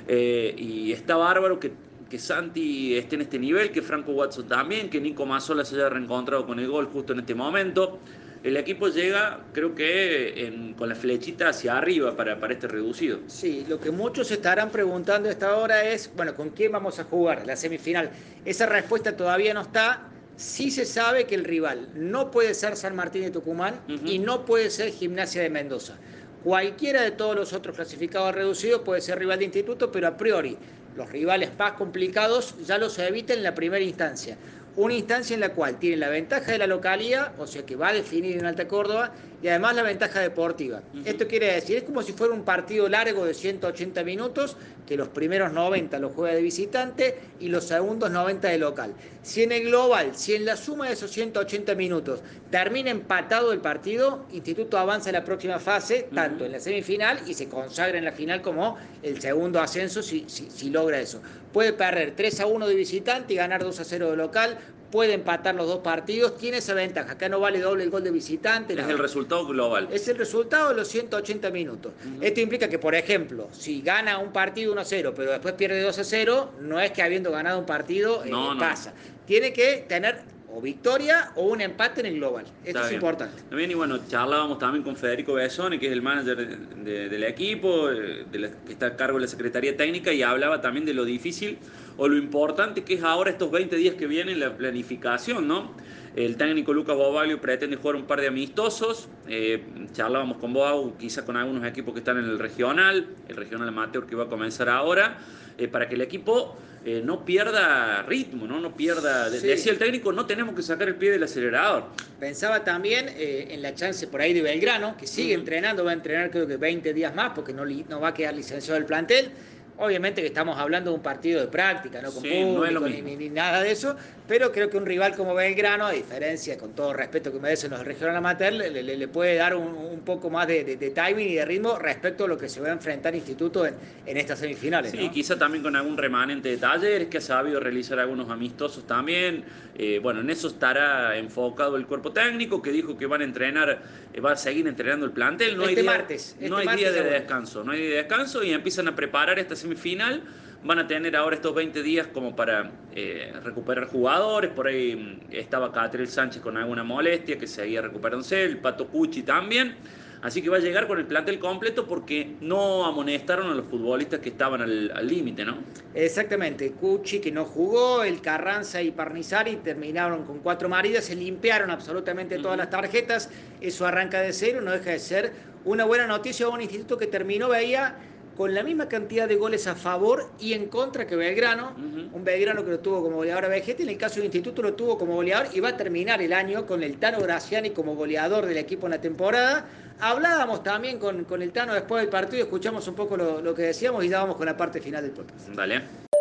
Eh, 0.07 0.55
y 0.57 0.91
está 0.91 1.17
bárbaro 1.17 1.59
que, 1.59 1.73
que 2.09 2.19
Santi 2.19 2.95
esté 2.95 3.15
en 3.15 3.21
este 3.23 3.39
nivel, 3.39 3.71
que 3.71 3.81
Franco 3.81 4.11
Watson 4.11 4.47
también, 4.47 4.89
que 4.89 5.01
Nico 5.01 5.25
Mazzola 5.25 5.65
se 5.65 5.75
haya 5.75 5.89
reencontrado 5.89 6.45
con 6.45 6.59
el 6.59 6.67
gol 6.67 6.85
justo 6.85 7.13
en 7.13 7.19
este 7.19 7.35
momento 7.35 7.99
el 8.43 8.57
equipo 8.57 8.89
llega, 8.89 9.39
creo 9.53 9.73
que 9.73 10.73
con 10.77 10.89
la 10.89 10.95
flechita 10.95 11.49
hacia 11.49 11.77
arriba 11.77 12.15
para, 12.15 12.39
para 12.39 12.53
este 12.53 12.67
reducido. 12.67 13.19
Sí, 13.27 13.65
lo 13.69 13.79
que 13.79 13.89
muchos 13.89 14.29
estarán 14.31 14.69
preguntando 14.69 15.29
a 15.29 15.31
esta 15.31 15.55
hora 15.55 15.85
es, 15.85 16.11
bueno, 16.13 16.35
¿con 16.35 16.49
quién 16.49 16.73
vamos 16.73 16.99
a 16.99 17.05
jugar 17.05 17.45
la 17.45 17.55
semifinal? 17.55 18.11
Esa 18.43 18.65
respuesta 18.65 19.15
todavía 19.15 19.53
no 19.53 19.61
está. 19.61 20.09
Sí 20.35 20.71
se 20.71 20.85
sabe 20.85 21.25
que 21.25 21.35
el 21.35 21.45
rival 21.45 21.89
no 21.95 22.31
puede 22.31 22.53
ser 22.53 22.75
San 22.75 22.95
Martín 22.95 23.21
de 23.21 23.31
Tucumán 23.31 23.79
y 23.87 24.19
no 24.19 24.45
puede 24.45 24.69
ser 24.69 24.91
Gimnasia 24.91 25.41
de 25.41 25.49
Mendoza. 25.49 25.95
Cualquiera 26.43 27.01
de 27.03 27.11
todos 27.11 27.35
los 27.35 27.53
otros 27.53 27.75
clasificados 27.75 28.35
reducidos 28.35 28.81
puede 28.81 28.99
ser 28.99 29.19
rival 29.19 29.39
de 29.39 29.45
instituto, 29.45 29.91
pero 29.91 30.07
a 30.07 30.17
priori 30.17 30.57
los 30.97 31.09
rivales 31.09 31.51
más 31.57 31.73
complicados 31.73 32.55
ya 32.65 32.77
los 32.77 32.99
evita 32.99 33.33
en 33.33 33.43
la 33.43 33.55
primera 33.55 33.83
instancia 33.83 34.37
una 34.75 34.93
instancia 34.93 35.33
en 35.33 35.39
la 35.39 35.49
cual 35.49 35.77
tiene 35.77 35.97
la 35.97 36.09
ventaja 36.09 36.51
de 36.51 36.57
la 36.57 36.67
localidad, 36.67 37.33
o 37.37 37.45
sea 37.45 37.65
que 37.65 37.75
va 37.75 37.89
a 37.89 37.93
definir 37.93 38.37
en 38.37 38.45
Alta 38.45 38.67
Córdoba, 38.67 39.11
y 39.41 39.47
además 39.47 39.75
la 39.75 39.83
ventaja 39.83 40.19
deportiva. 40.21 40.81
Esto 41.05 41.27
quiere 41.27 41.53
decir, 41.53 41.77
es 41.77 41.83
como 41.83 42.01
si 42.01 42.13
fuera 42.13 42.33
un 42.33 42.43
partido 42.43 42.87
largo 42.87 43.25
de 43.25 43.33
180 43.33 44.03
minutos, 44.03 44.55
que 44.85 44.97
los 44.97 45.07
primeros 45.09 45.53
90 45.53 45.99
los 45.99 46.13
juega 46.13 46.35
de 46.35 46.41
visitante 46.41 47.17
y 47.39 47.47
los 47.47 47.65
segundos 47.65 48.11
90 48.11 48.47
de 48.49 48.57
local. 48.57 48.93
Si 49.21 49.43
en 49.43 49.51
el 49.51 49.65
global, 49.65 50.11
si 50.15 50.35
en 50.35 50.45
la 50.45 50.57
suma 50.57 50.87
de 50.87 50.93
esos 50.93 51.11
180 51.11 51.75
minutos 51.75 52.21
termina 52.49 52.89
empatado 52.91 53.51
el 53.51 53.59
partido, 53.59 54.25
Instituto 54.31 54.77
avanza 54.77 55.09
a 55.09 55.13
la 55.13 55.23
próxima 55.23 55.59
fase, 55.59 56.07
tanto 56.13 56.45
en 56.45 56.51
la 56.51 56.59
semifinal 56.59 57.19
y 57.27 57.33
se 57.33 57.47
consagra 57.47 57.97
en 57.97 58.05
la 58.05 58.11
final 58.11 58.41
como 58.41 58.77
el 59.01 59.21
segundo 59.21 59.59
ascenso 59.61 60.01
si, 60.01 60.25
si 60.27 60.69
logra 60.69 60.99
eso. 60.99 61.21
Puede 61.51 61.73
perder 61.73 62.15
3 62.15 62.41
a 62.41 62.47
1 62.47 62.67
de 62.67 62.75
visitante 62.75 63.33
y 63.33 63.37
ganar 63.37 63.63
2 63.63 63.79
a 63.79 63.83
0 63.83 64.11
de 64.11 64.17
local, 64.17 64.57
puede 64.93 65.13
empatar 65.13 65.55
los 65.55 65.65
dos 65.65 65.79
partidos, 65.79 66.37
tiene 66.37 66.57
esa 66.57 66.75
ventaja. 66.75 67.13
Acá 67.13 67.27
no 67.27 67.39
vale 67.39 67.59
doble 67.59 67.83
el 67.83 67.89
gol 67.89 68.03
de 68.03 68.11
visitante. 68.11 68.75
Es 68.75 68.87
el 68.87 68.99
resultado 68.99 69.43
global. 69.47 69.87
Es 69.91 70.07
el 70.07 70.19
resultado 70.19 70.69
de 70.69 70.75
los 70.75 70.87
180 70.87 71.49
minutos. 71.49 71.93
Esto 72.21 72.41
implica 72.41 72.69
que, 72.69 72.77
por 72.77 72.93
ejemplo, 72.93 73.49
si 73.51 73.81
gana 73.81 74.19
un 74.19 74.31
partido 74.31 74.71
1 74.71 74.81
a 74.81 74.85
0, 74.85 75.13
pero 75.15 75.31
después 75.31 75.55
pierde 75.55 75.81
2 75.81 75.97
a 75.97 76.03
0, 76.03 76.51
no 76.61 76.79
es 76.79 76.91
que 76.91 77.01
habiendo 77.01 77.31
ganado 77.31 77.57
un 77.57 77.65
partido 77.65 78.23
eh, 78.23 78.29
pasa. 78.59 78.93
Tiene 79.25 79.51
que 79.51 79.83
tener 79.89 80.21
o 80.55 80.61
victoria 80.61 81.31
o 81.35 81.45
un 81.47 81.61
empate 81.61 82.01
en 82.01 82.05
el 82.05 82.15
global. 82.17 82.45
Esto 82.63 82.85
es 82.85 82.91
importante. 82.91 83.41
También, 83.49 83.71
y 83.71 83.73
bueno, 83.73 83.99
charlábamos 84.07 84.59
también 84.59 84.83
con 84.83 84.95
Federico 84.95 85.33
Besone, 85.33 85.79
que 85.79 85.87
es 85.87 85.91
el 85.91 86.03
manager 86.03 86.37
del 86.37 87.23
equipo, 87.23 87.89
eh, 87.89 88.25
que 88.31 88.71
está 88.71 88.87
a 88.87 88.95
cargo 88.95 89.17
de 89.17 89.23
la 89.23 89.27
Secretaría 89.27 89.75
Técnica, 89.75 90.13
y 90.13 90.21
hablaba 90.21 90.61
también 90.61 90.85
de 90.85 90.93
lo 90.93 91.05
difícil 91.05 91.57
o 91.97 92.07
lo 92.07 92.17
importante 92.17 92.83
que 92.83 92.95
es 92.95 93.03
ahora 93.03 93.31
estos 93.31 93.49
20 93.49 93.75
días 93.75 93.95
que 93.95 94.05
vienen 94.05 94.39
la 94.39 94.55
planificación, 94.55 95.47
¿no? 95.47 95.71
El 96.15 96.37
técnico 96.37 96.73
Lucas 96.73 96.95
Bobalio 96.95 97.41
pretende 97.41 97.75
jugar 97.77 97.95
un 97.95 98.05
par 98.05 98.21
de 98.21 98.27
amistosos. 98.27 99.09
Eh, 99.27 99.63
charlábamos 99.93 100.37
con 100.37 100.53
Boau, 100.53 100.95
quizás 100.97 101.23
con 101.23 101.35
algunos 101.35 101.65
equipos 101.65 101.93
que 101.93 101.99
están 101.99 102.19
en 102.19 102.25
el 102.25 102.37
regional, 102.37 103.07
el 103.27 103.35
regional 103.35 103.67
amateur 103.67 104.05
que 104.05 104.15
va 104.15 104.25
a 104.25 104.27
comenzar 104.27 104.69
ahora, 104.69 105.17
eh, 105.57 105.67
para 105.67 105.89
que 105.89 105.95
el 105.95 106.01
equipo 106.01 106.55
eh, 106.85 107.01
no 107.03 107.23
pierda 107.23 108.01
ritmo, 108.03 108.45
¿no? 108.45 108.59
No 108.59 108.75
pierda. 108.75 109.29
Sí. 109.29 109.47
Decía 109.47 109.71
el 109.71 109.77
técnico, 109.77 110.11
no 110.11 110.25
tenemos 110.25 110.53
que 110.53 110.61
sacar 110.61 110.89
el 110.89 110.95
pie 110.95 111.11
del 111.11 111.23
acelerador. 111.23 111.85
Pensaba 112.19 112.63
también 112.63 113.07
eh, 113.09 113.47
en 113.51 113.61
la 113.61 113.73
chance 113.73 114.05
por 114.07 114.19
ahí 114.21 114.33
de 114.33 114.41
Belgrano, 114.41 114.97
que 114.97 115.07
sigue 115.07 115.33
entrenando, 115.33 115.85
va 115.85 115.91
a 115.91 115.93
entrenar 115.93 116.29
creo 116.29 116.45
que 116.45 116.57
20 116.57 116.93
días 116.93 117.15
más 117.15 117.31
porque 117.33 117.53
no, 117.53 117.63
no 117.65 117.99
va 118.01 118.09
a 118.09 118.13
quedar 118.13 118.33
licenciado 118.33 118.77
del 118.77 118.85
plantel. 118.85 119.31
Obviamente 119.77 120.21
que 120.21 120.27
estamos 120.27 120.57
hablando 120.59 120.91
de 120.91 120.97
un 120.97 121.03
partido 121.03 121.41
de 121.41 121.47
práctica, 121.47 122.01
no 122.01 122.11
con 122.11 122.21
Sí, 122.23 122.29
público 122.29 122.79
no 122.81 122.87
ni, 122.87 122.93
mismo. 123.01 123.07
ni- 123.09 123.15
ni 123.17 123.29
nada 123.29 123.61
de 123.61 123.71
eso, 123.71 123.95
pero 124.27 124.51
creo 124.51 124.69
que 124.69 124.77
un 124.77 124.85
rival 124.85 125.15
como 125.15 125.33
Belgrano, 125.33 125.87
a 125.87 125.91
diferencia, 125.91 126.57
con 126.57 126.73
todo 126.73 126.93
respeto 126.93 127.31
que 127.31 127.39
merecen 127.39 127.71
los 127.71 127.83
regional 127.83 128.15
amateur, 128.15 128.53
le, 128.53 128.69
le- 128.69 128.83
le 128.97 129.07
puede 129.07 129.35
dar 129.35 129.55
un, 129.55 129.73
un 129.75 130.01
poco 130.01 130.29
más 130.29 130.47
de, 130.47 130.63
de- 130.63 130.77
de 130.77 130.89
timing 130.91 131.27
y 131.27 131.35
de 131.35 131.45
ritmo 131.45 131.77
respecto 131.79 132.25
a 132.25 132.27
lo 132.27 132.37
que 132.37 132.49
se 132.49 132.61
va 132.61 132.69
a 132.69 132.71
enfrentar 132.71 133.15
Instituto 133.15 133.65
en, 133.65 133.73
en 134.05 134.17
estas 134.17 134.39
semifinales. 134.39 134.91
Sí, 134.91 134.97
¿no? 134.97 135.11
quizá 135.11 135.37
también 135.39 135.63
con 135.63 135.75
algún 135.75 135.97
remanente 135.97 136.49
de 136.49 136.57
talleres 136.57 137.07
que 137.07 137.17
ha 137.17 137.21
sabido 137.21 137.59
realizar 137.59 137.99
algunos 137.99 138.29
amistosos 138.29 138.85
también. 138.85 139.43
Eh, 139.75 139.99
bueno, 140.03 140.21
en 140.21 140.29
eso 140.29 140.47
estará 140.49 141.17
enfocado 141.17 141.77
el 141.77 141.87
cuerpo 141.87 142.11
técnico 142.11 142.61
que 142.61 142.71
dijo 142.71 142.95
que 142.95 143.07
van 143.07 143.21
a 143.21 143.23
entrenar, 143.23 143.81
eh, 144.13 144.19
va 144.21 144.33
a 144.33 144.37
seguir 144.37 144.67
entrenando 144.67 145.05
el 145.07 145.11
plantel. 145.11 145.57
No 145.57 145.63
Este 145.63 145.69
hay 145.69 145.81
día, 145.83 145.91
martes, 145.91 146.35
este 146.37 146.47
no 146.49 146.57
hay 146.57 146.65
martes 146.67 146.93
día 146.93 147.03
de 147.03 147.09
descanso, 147.09 147.63
no 147.63 147.71
hay 147.71 147.79
día 147.81 147.89
de 147.89 147.95
descanso 147.97 148.43
y 148.43 148.53
empiezan 148.53 148.87
a 148.87 148.95
preparar 148.95 149.39
esta 149.39 149.55
semifinal. 149.63 150.23
Van 150.63 150.79
a 150.79 150.87
tener 150.87 151.15
ahora 151.15 151.35
estos 151.35 151.53
20 151.53 151.83
días 151.83 152.07
como 152.07 152.35
para 152.35 152.71
eh, 152.95 153.33
recuperar 153.43 153.87
jugadores. 153.87 154.51
Por 154.51 154.67
ahí 154.67 154.95
mm, 154.95 155.33
estaba 155.33 155.71
Catriel 155.71 156.07
Sánchez 156.07 156.41
con 156.41 156.55
alguna 156.57 156.83
molestia 156.83 157.37
que 157.37 157.47
seguía 157.47 157.81
recuperándose, 157.81 158.43
el 158.43 158.59
Pato 158.59 158.87
Cuchi 158.87 159.23
también. 159.23 159.75
Así 160.23 160.41
que 160.41 160.49
va 160.49 160.55
a 160.55 160.61
llegar 160.61 160.87
con 160.87 160.97
el 160.99 161.05
plantel 161.05 161.37
completo 161.37 161.85
porque 161.85 162.37
no 162.39 162.85
amonestaron 162.85 163.51
a 163.51 163.55
los 163.55 163.65
futbolistas 163.65 164.21
que 164.21 164.29
estaban 164.29 164.61
al 164.61 165.05
límite, 165.05 165.43
¿no? 165.43 165.57
Exactamente, 165.93 166.71
Cucci 166.71 167.19
que 167.19 167.29
no 167.29 167.43
jugó, 167.43 168.05
el 168.05 168.21
Carranza 168.21 168.81
y 168.81 168.91
Parnizari 168.91 169.57
terminaron 169.57 170.23
con 170.23 170.39
cuatro 170.39 170.69
maridas, 170.69 171.03
se 171.03 171.15
limpiaron 171.17 171.69
absolutamente 171.71 172.37
todas 172.39 172.57
las 172.57 172.69
tarjetas, 172.69 173.29
eso 173.59 173.85
arranca 173.85 174.21
de 174.21 174.31
cero, 174.31 174.61
no 174.61 174.71
deja 174.71 174.91
de 174.91 174.99
ser 174.99 175.33
una 175.65 175.83
buena 175.83 176.07
noticia 176.07 176.45
a 176.45 176.49
un 176.49 176.61
instituto 176.61 176.97
que 176.97 177.07
terminó, 177.07 177.49
veía, 177.49 177.97
con 178.35 178.53
la 178.53 178.63
misma 178.63 178.87
cantidad 178.87 179.27
de 179.27 179.35
goles 179.35 179.67
a 179.67 179.75
favor 179.75 180.29
y 180.39 180.53
en 180.53 180.67
contra 180.67 181.05
que 181.05 181.15
Belgrano, 181.15 181.73
un 182.11 182.23
Belgrano 182.23 182.63
que 182.63 182.71
lo 182.71 182.79
tuvo 182.79 183.01
como 183.03 183.17
goleador 183.17 183.45
a 183.45 183.47
Vegete, 183.47 183.83
en 183.83 183.89
el 183.89 183.97
caso 183.97 184.15
del 184.15 184.25
instituto 184.25 184.61
lo 184.61 184.73
tuvo 184.73 184.97
como 184.97 185.15
goleador 185.15 185.47
y 185.53 185.59
va 185.59 185.69
a 185.69 185.77
terminar 185.77 186.21
el 186.21 186.33
año 186.33 186.65
con 186.65 186.83
el 186.83 186.97
Tano 186.97 187.19
Graciani 187.19 187.71
como 187.71 187.95
goleador 187.95 188.45
del 188.45 188.57
equipo 188.57 188.87
en 188.87 188.91
la 188.91 189.01
temporada. 189.01 189.65
Hablábamos 189.99 190.63
también 190.63 190.99
con, 190.99 191.25
con 191.25 191.41
el 191.41 191.51
Tano 191.51 191.73
después 191.73 192.01
del 192.01 192.09
partido, 192.09 192.43
escuchamos 192.43 192.87
un 192.87 192.95
poco 192.95 193.17
lo, 193.17 193.41
lo 193.41 193.53
que 193.53 193.63
decíamos 193.63 194.03
y 194.03 194.09
ya 194.09 194.19
vamos 194.19 194.37
con 194.37 194.45
la 194.45 194.57
parte 194.57 194.81
final 194.81 195.03
del 195.03 195.11
podcast. 195.11 195.49
Dale. 195.49 196.12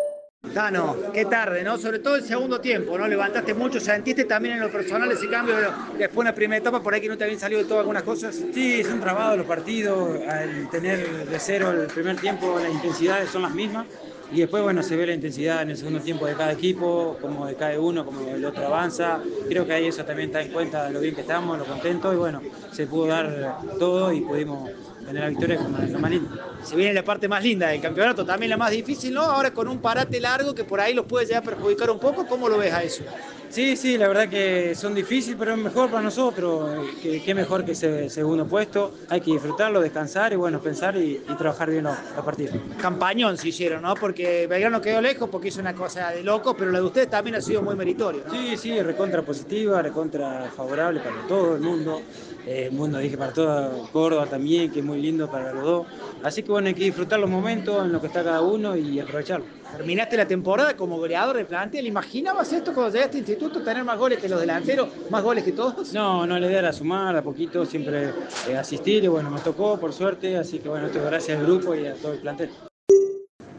Tano, 0.53 0.97
qué 1.13 1.25
tarde, 1.25 1.63
¿no? 1.63 1.77
Sobre 1.77 1.99
todo 1.99 2.15
el 2.15 2.23
segundo 2.23 2.59
tiempo, 2.59 2.97
¿no? 2.97 3.07
Levantaste 3.07 3.53
mucho, 3.53 3.79
sentiste 3.79 4.25
también 4.25 4.55
en 4.55 4.61
lo 4.61 4.71
personal 4.71 5.11
ese 5.11 5.29
cambio, 5.29 5.55
después 5.97 6.19
en 6.19 6.25
la 6.25 6.35
primera 6.35 6.57
etapa, 6.59 6.83
por 6.83 6.93
ahí 6.93 7.01
que 7.01 7.07
no 7.07 7.17
te 7.17 7.23
habían 7.23 7.39
salido 7.39 7.61
de 7.61 7.67
todo 7.67 7.79
algunas 7.79 8.03
cosas. 8.03 8.39
Sí, 8.53 8.83
son 8.83 8.99
trabados 8.99 9.37
los 9.37 9.47
partidos, 9.47 10.19
al 10.27 10.69
tener 10.69 11.27
de 11.27 11.39
cero 11.39 11.71
el 11.71 11.87
primer 11.87 12.17
tiempo 12.17 12.59
las 12.59 12.71
intensidades 12.71 13.29
son 13.29 13.43
las 13.43 13.51
mismas 13.51 13.87
y 14.33 14.39
después 14.39 14.63
bueno 14.63 14.81
se 14.81 14.95
ve 14.95 15.05
la 15.05 15.13
intensidad 15.13 15.61
en 15.61 15.69
el 15.69 15.77
segundo 15.77 15.99
tiempo 15.99 16.25
de 16.25 16.33
cada 16.33 16.51
equipo, 16.51 17.17
como 17.21 17.45
de 17.45 17.55
cada 17.55 17.79
uno, 17.79 18.03
como 18.03 18.27
el 18.27 18.43
otro 18.43 18.65
avanza, 18.65 19.19
creo 19.47 19.65
que 19.65 19.73
ahí 19.73 19.85
eso 19.85 20.03
también 20.03 20.29
está 20.29 20.41
en 20.41 20.51
cuenta 20.51 20.89
lo 20.89 20.99
bien 20.99 21.13
que 21.13 21.21
estamos, 21.21 21.57
lo 21.57 21.65
contentos 21.65 22.13
y 22.13 22.17
bueno, 22.17 22.41
se 22.71 22.87
pudo 22.87 23.07
dar 23.07 23.59
todo 23.77 24.11
y 24.11 24.21
pudimos 24.21 24.71
tener 25.05 25.21
la 25.21 25.29
victoria 25.29 25.57
como 25.57 25.77
lo 25.77 25.99
más 25.99 26.11
lindo. 26.11 26.29
Se 26.63 26.75
viene 26.75 26.93
la 26.93 27.03
parte 27.03 27.27
más 27.27 27.43
linda 27.43 27.67
del 27.67 27.81
campeonato, 27.81 28.25
también 28.25 28.49
la 28.49 28.57
más 28.57 28.71
difícil, 28.71 29.13
¿no? 29.13 29.21
Ahora 29.21 29.53
con 29.53 29.67
un 29.67 29.79
parate 29.79 30.19
largo 30.19 30.55
que 30.55 30.63
por 30.63 30.79
ahí 30.79 30.93
los 30.93 31.05
puede 31.05 31.25
llegar 31.25 31.43
a 31.43 31.45
perjudicar 31.45 31.89
un 31.91 31.99
poco, 31.99 32.25
¿cómo 32.25 32.49
lo 32.49 32.57
ves 32.57 32.73
a 32.73 32.83
eso? 32.83 33.03
Sí, 33.53 33.77
sí, 33.77 33.99
la 33.99 34.07
verdad 34.07 34.29
que 34.29 34.73
son 34.73 34.95
difíciles, 34.95 35.37
pero 35.37 35.51
es 35.51 35.59
mejor 35.59 35.87
para 35.91 36.01
nosotros. 36.01 36.87
Qué 37.03 37.35
mejor 37.35 37.63
que 37.63 37.73
ese 37.73 38.09
segundo 38.09 38.47
puesto. 38.47 38.95
Hay 39.09 39.21
que 39.21 39.29
disfrutarlo, 39.29 39.79
descansar 39.79 40.33
y 40.33 40.37
bueno, 40.37 40.59
pensar 40.59 40.97
y, 40.97 41.21
y 41.29 41.35
trabajar 41.37 41.69
bien 41.69 41.83
los, 41.83 41.95
los 42.15 42.25
partidos. 42.25 42.55
Campañón 42.81 43.37
se 43.37 43.49
hicieron, 43.49 43.83
¿no? 43.83 43.93
Porque 43.93 44.47
Belgrano 44.47 44.81
quedó 44.81 44.99
lejos 45.01 45.29
porque 45.29 45.49
hizo 45.49 45.61
una 45.61 45.75
cosa 45.75 46.09
de 46.09 46.23
loco, 46.23 46.57
pero 46.57 46.71
la 46.71 46.79
de 46.79 46.85
ustedes 46.85 47.11
también 47.11 47.35
ha 47.35 47.41
sido 47.41 47.61
muy 47.61 47.75
meritorio, 47.75 48.23
¿no? 48.25 48.33
Sí, 48.33 48.57
sí, 48.57 48.81
recontra 48.81 49.21
positiva, 49.21 49.83
recontra 49.83 50.49
favorable 50.55 50.99
para 51.01 51.27
todo 51.27 51.53
el 51.53 51.61
mundo. 51.61 52.01
Eh, 52.45 52.69
mundo, 52.71 52.97
dije, 52.97 53.17
para 53.17 53.31
toda 53.31 53.71
Córdoba 53.93 54.25
también, 54.25 54.69
que 54.69 54.79
es 54.79 54.85
muy 54.85 54.99
lindo 54.99 55.29
para 55.31 55.53
los 55.53 55.63
dos. 55.63 55.87
Así 56.23 56.43
que 56.43 56.51
bueno, 56.51 56.67
hay 56.67 56.73
que 56.73 56.83
disfrutar 56.83 57.19
los 57.19 57.29
momentos 57.29 57.85
en 57.85 57.93
lo 57.93 58.01
que 58.01 58.07
está 58.07 58.23
cada 58.23 58.41
uno 58.41 58.75
y 58.75 58.99
aprovecharlo. 58.99 59.45
Terminaste 59.77 60.17
la 60.17 60.27
temporada 60.27 60.75
como 60.75 60.97
goleador 60.97 61.37
de 61.37 61.45
plantel. 61.45 61.87
¿Imaginabas 61.87 62.51
esto 62.51 62.73
cuando 62.73 62.93
llegaste 62.93 63.17
a 63.17 63.19
instituto, 63.19 63.42
tener 63.49 63.83
más 63.83 63.97
goles 63.97 64.19
que 64.19 64.29
los 64.29 64.39
delanteros, 64.39 64.89
más 65.09 65.23
goles 65.23 65.43
que 65.43 65.51
todos? 65.51 65.93
No, 65.93 66.25
no, 66.25 66.39
la 66.39 66.47
idea 66.47 66.59
era 66.59 66.73
sumar 66.73 67.15
a 67.15 67.21
poquito, 67.21 67.65
siempre 67.65 68.11
eh, 68.47 68.57
asistir 68.57 69.03
y 69.03 69.07
bueno, 69.07 69.29
me 69.29 69.39
tocó 69.39 69.79
por 69.79 69.93
suerte, 69.93 70.37
así 70.37 70.59
que 70.59 70.69
bueno, 70.69 70.87
esto 70.87 71.01
gracias 71.03 71.37
al 71.37 71.45
grupo 71.45 71.75
y 71.75 71.85
a 71.87 71.93
todo 71.93 72.13
el 72.13 72.19
plantel. 72.19 72.49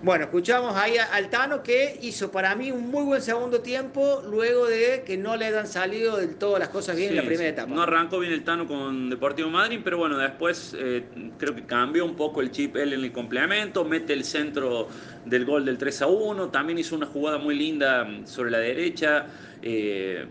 Bueno, 0.05 0.25
escuchamos 0.25 0.77
ahí 0.77 0.99
a 0.99 1.05
Altano 1.15 1.63
que 1.63 1.99
hizo 2.03 2.31
para 2.31 2.55
mí 2.55 2.71
un 2.71 2.91
muy 2.91 3.05
buen 3.05 3.23
segundo 3.23 3.63
tiempo 3.63 4.23
luego 4.29 4.67
de 4.67 5.03
que 5.03 5.17
no 5.17 5.35
le 5.35 5.47
hayan 5.47 5.67
salido 5.67 6.19
del 6.19 6.37
todo 6.37 6.59
las 6.59 6.69
cosas 6.69 6.95
bien 6.95 7.13
en 7.13 7.17
la 7.17 7.23
primera 7.23 7.49
etapa. 7.49 7.75
No 7.75 7.81
arrancó 7.81 8.19
bien 8.19 8.35
el 8.35 8.45
Tano 8.45 8.67
con 8.67 9.09
Deportivo 9.09 9.49
Madrid, 9.49 9.81
pero 9.83 9.97
bueno, 9.97 10.19
después 10.19 10.77
eh, 10.79 11.07
creo 11.39 11.55
que 11.55 11.65
cambió 11.65 12.05
un 12.05 12.17
poco 12.17 12.43
el 12.43 12.51
chip 12.51 12.77
él 12.77 12.93
en 12.93 13.03
el 13.03 13.13
complemento, 13.13 13.87
mete 13.87 14.13
el 14.13 14.25
centro 14.25 14.89
del 15.25 15.47
gol 15.47 15.65
del 15.65 15.79
3 15.79 16.03
a 16.03 16.07
1, 16.07 16.51
también 16.51 16.79
hizo 16.79 16.95
una 16.95 17.07
jugada 17.07 17.39
muy 17.39 17.55
linda 17.55 18.07
sobre 18.27 18.51
la 18.51 18.59
derecha, 18.59 19.29
eh, 19.63 20.27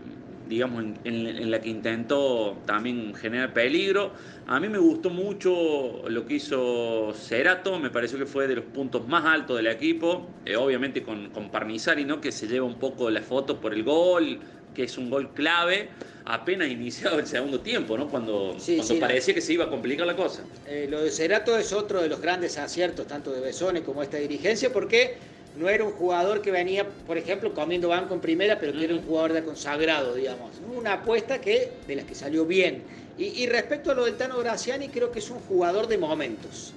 digamos, 0.46 0.82
en, 0.84 1.00
en- 1.04 1.26
en 1.26 1.50
la 1.50 1.60
que 1.60 1.68
intentó 1.70 2.62
también 2.66 3.14
generar 3.14 3.52
peligro. 3.52 4.14
A 4.46 4.60
mí 4.60 4.68
me 4.68 4.78
gustó 4.78 5.10
mucho 5.10 6.02
lo 6.08 6.24
que 6.26 6.34
hizo 6.34 7.12
Cerato, 7.14 7.78
me 7.78 7.90
pareció 7.90 8.18
que 8.18 8.26
fue 8.26 8.46
de 8.46 8.56
los 8.56 8.64
puntos 8.66 9.06
más 9.08 9.24
altos 9.24 9.56
del 9.56 9.66
equipo, 9.68 10.38
eh, 10.44 10.56
obviamente 10.56 11.02
con, 11.02 11.30
con 11.30 11.50
Parnizari, 11.50 12.04
¿no? 12.04 12.20
que 12.20 12.32
se 12.32 12.46
lleva 12.46 12.66
un 12.66 12.78
poco 12.78 13.10
la 13.10 13.22
foto 13.22 13.60
por 13.60 13.72
el 13.74 13.82
gol, 13.84 14.40
que 14.72 14.84
es 14.84 14.98
un 14.98 15.08
gol 15.08 15.32
clave, 15.34 15.90
apenas 16.24 16.68
iniciado 16.68 17.18
el 17.18 17.26
segundo 17.26 17.60
tiempo, 17.60 17.96
¿no? 17.96 18.08
cuando, 18.08 18.56
Sí, 18.58 18.76
cuando 18.76 18.94
sí. 18.94 19.00
parecía 19.00 19.34
que 19.34 19.40
se 19.40 19.52
iba 19.52 19.64
a 19.66 19.70
complicar 19.70 20.06
la 20.06 20.16
cosa. 20.16 20.44
Eh, 20.66 20.86
lo 20.90 21.02
de 21.02 21.10
Cerato 21.10 21.56
es 21.56 21.72
otro 21.72 22.02
de 22.02 22.08
los 22.08 22.20
grandes 22.20 22.58
aciertos, 22.58 23.06
tanto 23.06 23.32
de 23.32 23.40
Besone 23.40 23.82
como 23.82 24.02
esta 24.02 24.16
dirigencia, 24.16 24.72
porque 24.72 25.18
no 25.58 25.68
era 25.68 25.84
un 25.84 25.92
jugador 25.92 26.42
que 26.42 26.50
venía, 26.50 26.86
por 27.06 27.16
ejemplo, 27.16 27.54
comiendo 27.54 27.88
banco 27.88 28.14
en 28.14 28.20
primera, 28.20 28.58
pero 28.58 28.72
que 28.72 28.84
era 28.84 28.94
un 28.94 29.02
jugador 29.02 29.32
de 29.32 29.44
consagrado, 29.44 30.14
digamos. 30.14 30.50
Una 30.74 30.94
apuesta 30.94 31.40
que 31.40 31.70
de 31.86 31.96
las 31.96 32.04
que 32.04 32.14
salió 32.14 32.44
bien. 32.44 32.82
Y, 33.16 33.26
y 33.42 33.46
respecto 33.46 33.92
a 33.92 33.94
lo 33.94 34.04
del 34.04 34.16
Tano 34.16 34.38
Graciani, 34.38 34.88
creo 34.88 35.12
que 35.12 35.20
es 35.20 35.30
un 35.30 35.38
jugador 35.40 35.86
de 35.86 35.98
momentos. 35.98 36.72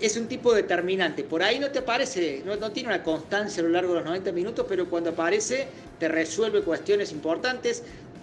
Es 0.00 0.16
un 0.16 0.26
tipo 0.26 0.52
determinante. 0.52 1.24
Por 1.24 1.42
ahí 1.42 1.58
no 1.58 1.70
te 1.70 1.80
aparece, 1.80 2.42
no, 2.44 2.54
no 2.56 2.70
tiene 2.70 2.88
una 2.90 3.02
constancia 3.02 3.60
a 3.62 3.64
lo 3.66 3.70
largo 3.70 3.90
de 3.94 4.00
los 4.00 4.04
90 4.06 4.32
minutos, 4.32 4.66
pero 4.68 4.88
cuando 4.88 5.10
aparece 5.10 5.66
te 5.98 6.08
resuelve 6.08 6.62
cuestiones 6.62 7.10
importantes. 7.12 7.82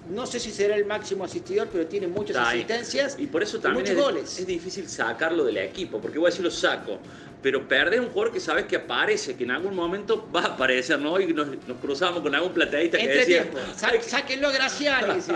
No 0.09 0.25
sé 0.25 0.39
si 0.39 0.51
será 0.51 0.75
el 0.75 0.85
máximo 0.85 1.23
asistidor, 1.23 1.69
pero 1.71 1.85
tiene 1.85 2.07
muchas 2.07 2.35
asistencias 2.35 3.15
Y 3.19 3.27
por 3.27 3.43
eso 3.43 3.57
y 3.57 3.59
también 3.61 3.83
muchos 3.85 3.97
es, 3.97 4.03
goles. 4.03 4.39
es 4.39 4.47
difícil 4.47 4.89
sacarlo 4.89 5.45
del 5.45 5.57
equipo, 5.57 5.99
porque 5.99 6.17
voy 6.17 6.27
a 6.27 6.29
decir 6.31 6.43
lo 6.43 6.51
saco, 6.51 6.97
pero 7.41 7.67
perder 7.67 7.99
un 8.01 8.09
jugador 8.09 8.33
que 8.33 8.39
sabes 8.39 8.65
que 8.65 8.75
aparece, 8.75 9.35
que 9.35 9.43
en 9.45 9.51
algún 9.51 9.75
momento 9.75 10.29
va 10.33 10.41
a 10.41 10.45
aparecer, 10.53 10.99
¿no? 10.99 11.19
Y 11.19 11.33
nos, 11.33 11.47
nos 11.67 11.77
cruzamos 11.79 12.21
con 12.21 12.35
algún 12.35 12.53
plateadista 12.53 12.97
que 12.99 13.07
decía, 13.07 13.41
tiempo, 13.43 13.57
Sá- 13.75 13.99
sáquenlo 14.01 14.51
Graciani. 14.51 15.19
sí. 15.21 15.31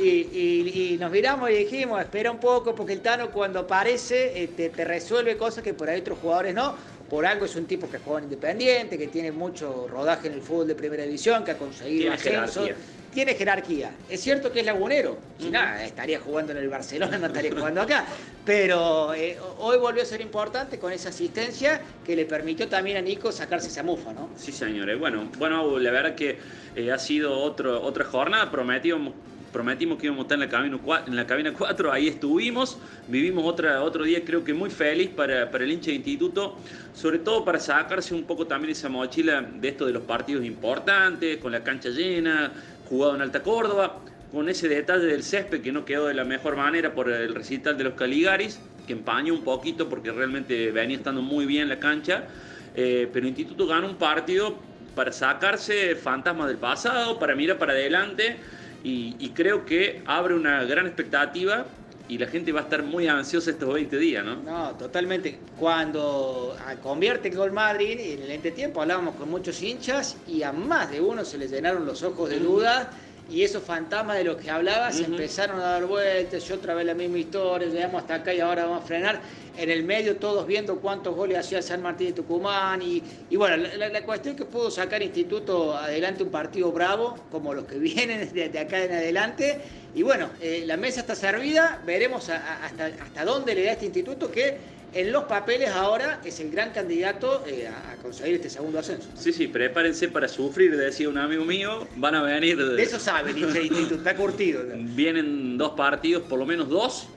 Y, 0.00 0.08
y- 0.08 0.92
y 0.94 0.98
nos 0.98 1.10
miramos 1.10 1.50
y 1.50 1.54
dijimos, 1.54 2.00
espera 2.00 2.30
un 2.30 2.40
poco, 2.40 2.74
porque 2.74 2.94
el 2.94 3.00
Tano 3.00 3.30
cuando 3.30 3.60
aparece 3.60 4.42
eh, 4.42 4.48
te, 4.48 4.84
resuelve 4.84 5.36
cosas 5.36 5.62
que 5.62 5.72
por 5.74 5.88
ahí 5.88 6.00
otros 6.00 6.18
jugadores 6.18 6.54
no. 6.54 6.74
Por 7.08 7.24
algo 7.24 7.46
es 7.46 7.56
un 7.56 7.64
tipo 7.64 7.88
que 7.90 7.98
juega 7.98 8.18
en 8.18 8.24
Independiente, 8.24 8.98
que 8.98 9.06
tiene 9.06 9.32
mucho 9.32 9.86
rodaje 9.88 10.26
en 10.26 10.34
el 10.34 10.42
fútbol 10.42 10.66
de 10.68 10.74
primera 10.74 11.04
división, 11.04 11.42
que 11.42 11.52
ha 11.52 11.56
conseguido 11.56 12.02
Tiene 12.02 12.18
jerarquía. 12.18 12.76
Tiene 13.12 13.34
jerarquía. 13.34 13.90
Es 14.08 14.20
cierto 14.20 14.52
que 14.52 14.60
es 14.60 14.66
lagunero. 14.66 15.18
Si 15.38 15.50
nada, 15.50 15.84
estaría 15.84 16.20
jugando 16.20 16.52
en 16.52 16.58
el 16.58 16.68
Barcelona, 16.68 17.18
no 17.18 17.26
estaría 17.26 17.52
jugando 17.52 17.80
acá. 17.80 18.04
Pero 18.44 19.12
eh, 19.14 19.38
hoy 19.58 19.78
volvió 19.78 20.02
a 20.02 20.06
ser 20.06 20.20
importante 20.20 20.78
con 20.78 20.92
esa 20.92 21.08
asistencia 21.08 21.80
que 22.04 22.16
le 22.16 22.24
permitió 22.24 22.68
también 22.68 22.96
a 22.96 23.00
Nico 23.00 23.32
sacarse 23.32 23.68
esa 23.68 23.82
mufa, 23.82 24.12
¿no? 24.12 24.30
Sí, 24.36 24.52
señores. 24.52 24.98
Bueno, 24.98 25.28
bueno, 25.38 25.78
la 25.78 25.90
verdad 25.90 26.14
que 26.14 26.38
eh, 26.76 26.92
ha 26.92 26.98
sido 26.98 27.38
otro, 27.38 27.82
otra 27.82 28.04
jornada. 28.04 28.50
Prometimos, 28.50 29.14
prometimos 29.52 29.98
que 29.98 30.06
íbamos 30.06 30.22
a 30.22 30.24
estar 30.24 30.36
en 30.36 30.40
la, 30.40 30.48
cabina, 30.48 30.78
en 31.06 31.16
la 31.16 31.26
cabina 31.26 31.52
4. 31.52 31.92
Ahí 31.92 32.08
estuvimos. 32.08 32.78
Vivimos 33.06 33.44
otra, 33.44 33.82
otro 33.82 34.04
día, 34.04 34.24
creo 34.24 34.44
que 34.44 34.54
muy 34.54 34.70
feliz 34.70 35.10
para, 35.10 35.50
para 35.50 35.64
el 35.64 35.72
hincha 35.72 35.90
de 35.90 35.96
instituto. 35.96 36.56
Sobre 36.94 37.18
todo 37.18 37.44
para 37.44 37.58
sacarse 37.60 38.14
un 38.14 38.24
poco 38.24 38.46
también 38.46 38.72
esa 38.72 38.88
mochila 38.88 39.42
de 39.42 39.68
esto 39.68 39.86
de 39.86 39.92
los 39.92 40.02
partidos 40.02 40.44
importantes, 40.44 41.38
con 41.38 41.52
la 41.52 41.62
cancha 41.62 41.90
llena, 41.90 42.52
jugado 42.88 43.14
en 43.14 43.22
Alta 43.22 43.42
Córdoba, 43.42 44.00
con 44.32 44.48
ese 44.48 44.68
detalle 44.68 45.06
del 45.06 45.22
césped 45.22 45.62
que 45.62 45.72
no 45.72 45.84
quedó 45.84 46.06
de 46.06 46.14
la 46.14 46.24
mejor 46.24 46.56
manera 46.56 46.94
por 46.94 47.10
el 47.10 47.34
recital 47.34 47.76
de 47.78 47.84
los 47.84 47.94
Caligaris, 47.94 48.60
que 48.86 48.92
empañó 48.92 49.34
un 49.34 49.42
poquito 49.42 49.88
porque 49.88 50.10
realmente 50.12 50.70
venía 50.70 50.96
estando 50.96 51.22
muy 51.22 51.46
bien 51.46 51.68
la 51.68 51.78
cancha, 51.78 52.24
eh, 52.74 53.08
pero 53.12 53.26
Instituto 53.26 53.66
gana 53.66 53.86
un 53.86 53.96
partido 53.96 54.56
para 54.94 55.12
sacarse 55.12 55.94
fantasmas 55.94 56.48
del 56.48 56.56
pasado, 56.56 57.18
para 57.18 57.34
mirar 57.34 57.58
para 57.58 57.72
adelante 57.72 58.36
y, 58.82 59.30
creo 59.34 59.64
que 59.66 60.02
abre 60.06 60.34
una 60.34 60.64
gran 60.64 60.86
expectativa 60.86 61.66
y 62.08 62.18
la 62.18 62.26
gente 62.26 62.52
va 62.52 62.60
a 62.60 62.62
estar 62.64 62.82
muy 62.82 63.06
ansiosa 63.06 63.50
estos 63.50 63.72
20 63.72 63.98
días, 63.98 64.24
¿no? 64.24 64.36
No, 64.36 64.70
totalmente. 64.76 65.38
Cuando 65.58 66.56
ah, 66.66 66.74
convierte 66.76 67.30
Gol 67.30 67.52
Madrid, 67.52 67.98
en 68.00 68.22
el 68.22 68.30
entretiempo 68.30 68.80
hablábamos 68.80 69.16
con 69.16 69.30
muchos 69.30 69.62
hinchas 69.62 70.16
y 70.26 70.42
a 70.42 70.52
más 70.52 70.90
de 70.90 71.00
uno 71.00 71.24
se 71.24 71.38
le 71.38 71.48
llenaron 71.48 71.84
los 71.84 72.02
ojos 72.02 72.30
de 72.30 72.40
duda 72.40 72.90
y 73.30 73.42
esos 73.42 73.62
fantasmas 73.62 74.16
de 74.16 74.24
los 74.24 74.36
que 74.36 74.50
hablabas 74.50 74.98
empezaron 75.00 75.60
a 75.60 75.64
dar 75.64 75.84
vueltas, 75.84 76.48
y 76.48 76.52
otra 76.52 76.74
vez 76.74 76.86
la 76.86 76.94
misma 76.94 77.18
historia, 77.18 77.68
llegamos 77.68 78.02
hasta 78.02 78.14
acá 78.14 78.32
y 78.32 78.40
ahora 78.40 78.64
vamos 78.64 78.84
a 78.84 78.86
frenar. 78.86 79.20
En 79.56 79.70
el 79.70 79.82
medio 79.82 80.16
todos 80.16 80.46
viendo 80.46 80.76
cuántos 80.76 81.16
goles 81.16 81.36
hacía 81.36 81.60
San 81.60 81.82
Martín 81.82 82.08
de 82.08 82.12
Tucumán 82.12 82.80
y, 82.80 83.02
y 83.28 83.36
bueno, 83.36 83.56
la, 83.56 84.02
cuestión 84.02 84.34
es 84.34 84.40
que 84.40 84.46
pudo 84.46 84.70
sacar 84.70 85.02
Instituto 85.02 85.76
adelante 85.76 86.22
un 86.22 86.30
partido 86.30 86.70
bravo, 86.70 87.18
como 87.30 87.52
los 87.52 87.64
que 87.64 87.78
vienen 87.78 88.32
de, 88.32 88.58
acá 88.58 88.84
en 88.84 88.92
adelante. 88.92 89.60
Y 89.94 90.02
bueno, 90.02 90.30
eh, 90.40 90.62
la 90.64 90.76
mesa 90.76 91.00
está 91.00 91.14
servida, 91.14 91.82
veremos 91.84 92.28
hasta, 92.28 92.86
hasta 92.86 93.24
dónde 93.24 93.54
le 93.54 93.64
da 93.64 93.72
este 93.72 93.86
instituto 93.86 94.30
que 94.30 94.77
en 94.94 95.12
los 95.12 95.24
papeles 95.24 95.70
ahora 95.70 96.20
es 96.24 96.40
el 96.40 96.50
gran 96.50 96.70
candidato 96.70 97.44
eh, 97.46 97.68
a, 97.68 97.96
conseguir 98.02 98.36
este 98.36 98.50
segundo 98.50 98.78
ascenso. 98.78 99.08
Sí, 99.14 99.32
sí, 99.32 99.46
prepárense 99.46 100.08
para 100.08 100.28
sufrir, 100.28 100.76
decía 100.76 101.08
un 101.08 101.18
amigo 101.18 101.44
mío, 101.44 101.86
van 101.96 102.14
a 102.14 102.22
venir... 102.22 102.56
De, 102.56 102.82
eso 102.82 102.98
saben, 102.98 103.36
está 103.36 104.16
curtido. 104.16 104.62
Vienen 104.76 105.58
dos 105.58 105.72
partidos, 105.72 106.22
por 106.22 106.38
lo 106.38 106.46
menos 106.46 106.68
dos, 106.68 107.08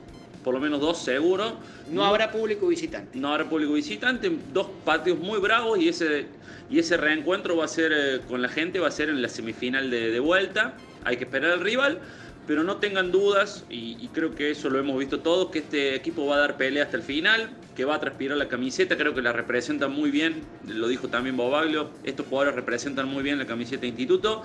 por 0.44 0.54
lo 0.54 0.60
menos 0.60 0.80
dos 0.80 0.98
seguro. 0.98 1.56
No, 1.90 2.04
habrá 2.04 2.30
público 2.30 2.66
visitante. 2.66 3.18
No 3.18 3.28
habrá 3.28 3.48
público 3.48 3.72
visitante, 3.72 4.30
dos 4.52 4.68
partidos 4.84 5.18
muy 5.18 5.38
bravos 5.38 5.78
y 5.78 5.88
ese, 5.88 6.26
y 6.68 6.78
ese 6.78 6.96
reencuentro 6.96 7.56
va 7.56 7.64
a 7.64 7.68
ser 7.68 7.92
eh, 7.94 8.20
con 8.28 8.42
la 8.42 8.48
gente, 8.48 8.80
va 8.80 8.88
a 8.88 8.92
ser 8.92 9.08
en 9.08 9.22
la 9.22 9.28
semifinal 9.28 9.90
de, 9.90 10.10
de 10.10 10.20
vuelta. 10.20 10.74
Hay 11.04 11.16
que 11.16 11.24
esperar 11.24 11.52
al 11.52 11.60
rival 11.60 12.00
pero 12.46 12.64
no 12.64 12.76
tengan 12.78 13.12
dudas, 13.12 13.64
y, 13.70 14.08
creo 14.08 14.34
que 14.34 14.50
eso 14.50 14.68
lo 14.68 14.78
hemos 14.78 14.98
visto 14.98 15.20
todos, 15.20 15.50
que 15.50 15.60
este 15.60 15.94
equipo 15.94 16.26
va 16.26 16.36
a 16.36 16.38
dar 16.38 16.56
pelea 16.56 16.84
hasta 16.84 16.96
el 16.96 17.02
final, 17.02 17.50
que 17.76 17.84
va 17.84 17.96
a 17.96 18.00
transpirar 18.00 18.36
la 18.36 18.48
camiseta, 18.48 18.96
creo 18.96 19.14
que 19.14 19.22
la 19.22 19.32
representa 19.32 19.88
muy 19.88 20.10
bien, 20.10 20.42
lo 20.66 20.88
dijo 20.88 21.08
también 21.08 21.36
Bobaglio, 21.36 21.90
estos 22.04 22.26
jugadores 22.26 22.54
representan 22.56 23.08
muy 23.08 23.22
bien 23.22 23.38
la 23.38 23.46
camiseta 23.46 23.82
de 23.82 23.88
instituto, 23.88 24.42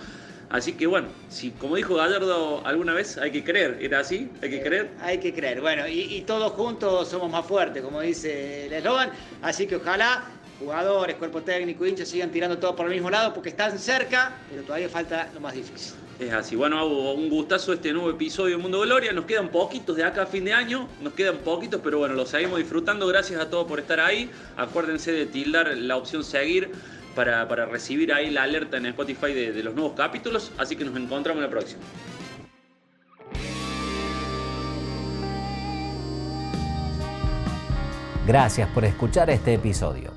así 0.50 0.74
que 0.74 0.86
bueno, 0.86 1.08
si 1.30 1.52
como 1.52 1.76
dijo 1.76 1.96
Gallardo 1.96 2.66
alguna 2.66 2.94
vez, 2.94 3.18
hay 3.18 3.32
que 3.32 3.44
creer, 3.44 3.80
¿era 3.82 4.00
así? 4.00 4.30
¿Hay 4.42 4.50
que 4.52 4.62
creer? 4.62 4.92
Hay 5.02 5.18
que 5.18 5.34
creer, 5.34 5.60
bueno, 5.60 5.88
y, 5.88 6.22
todos 6.22 6.52
juntos 6.52 7.10
somos 7.10 7.32
más 7.32 7.46
fuertes, 7.46 7.82
como 7.82 8.02
dice 8.02 8.68
el 8.68 8.74
eslogan, 8.74 9.10
así 9.42 9.66
que 9.66 9.78
ojalá 9.78 10.24
jugadores, 10.60 11.16
cuerpo 11.16 11.42
técnico, 11.42 11.86
hinchas 11.86 12.08
sigan 12.08 12.30
tirando 12.32 12.60
todo 12.60 12.76
por 12.76 12.86
el 12.86 12.94
mismo 12.94 13.10
lado 13.10 13.34
porque 13.34 13.50
están 13.50 13.78
cerca, 13.80 14.38
pero 14.50 14.62
todavía 14.62 14.90
falta 14.90 15.30
lo 15.34 15.40
más 15.40 15.54
difícil. 15.54 16.07
Es 16.20 16.34
así. 16.34 16.56
Bueno, 16.56 16.84
un 16.88 17.30
gustazo 17.30 17.74
este 17.74 17.94
nuevo 17.94 18.10
episodio 18.10 18.58
de 18.58 18.62
Mundo 18.62 18.82
Gloria. 18.82 19.14
Nos 19.14 19.26
quedan 19.26 19.50
poquitos 19.50 19.96
de 19.96 20.04
acá 20.04 20.24
a 20.24 20.26
fin 20.26 20.46
de 20.46 20.54
año. 20.54 20.88
Nos 21.02 21.14
quedan 21.14 21.38
poquitos, 21.38 21.80
pero 21.84 22.00
bueno, 22.00 22.16
lo 22.16 22.26
seguimos 22.26 22.58
disfrutando. 22.58 23.06
Gracias 23.06 23.40
a 23.40 23.52
todos 23.52 23.68
por 23.68 23.80
estar 23.80 24.00
ahí. 24.00 24.30
Acuérdense 24.56 25.12
de 25.12 25.28
tildar 25.28 25.78
la 25.78 25.96
opción 25.96 26.24
seguir 26.24 26.72
para, 27.14 27.46
recibir 27.66 28.12
ahí 28.14 28.32
la 28.32 28.44
alerta 28.44 28.78
en 28.78 28.88
Spotify 28.88 29.34
de, 29.34 29.52
de 29.52 29.64
los 29.64 29.76
nuevos 29.76 29.94
capítulos. 29.94 30.52
Así 30.58 30.76
que 30.76 30.86
nos 30.86 30.96
encontramos 30.96 31.38
en 31.38 31.44
la 31.44 31.52
próxima. 31.52 31.82
Gracias 38.26 38.68
por 38.72 38.86
escuchar 38.86 39.30
este 39.30 39.54
episodio 39.54 40.17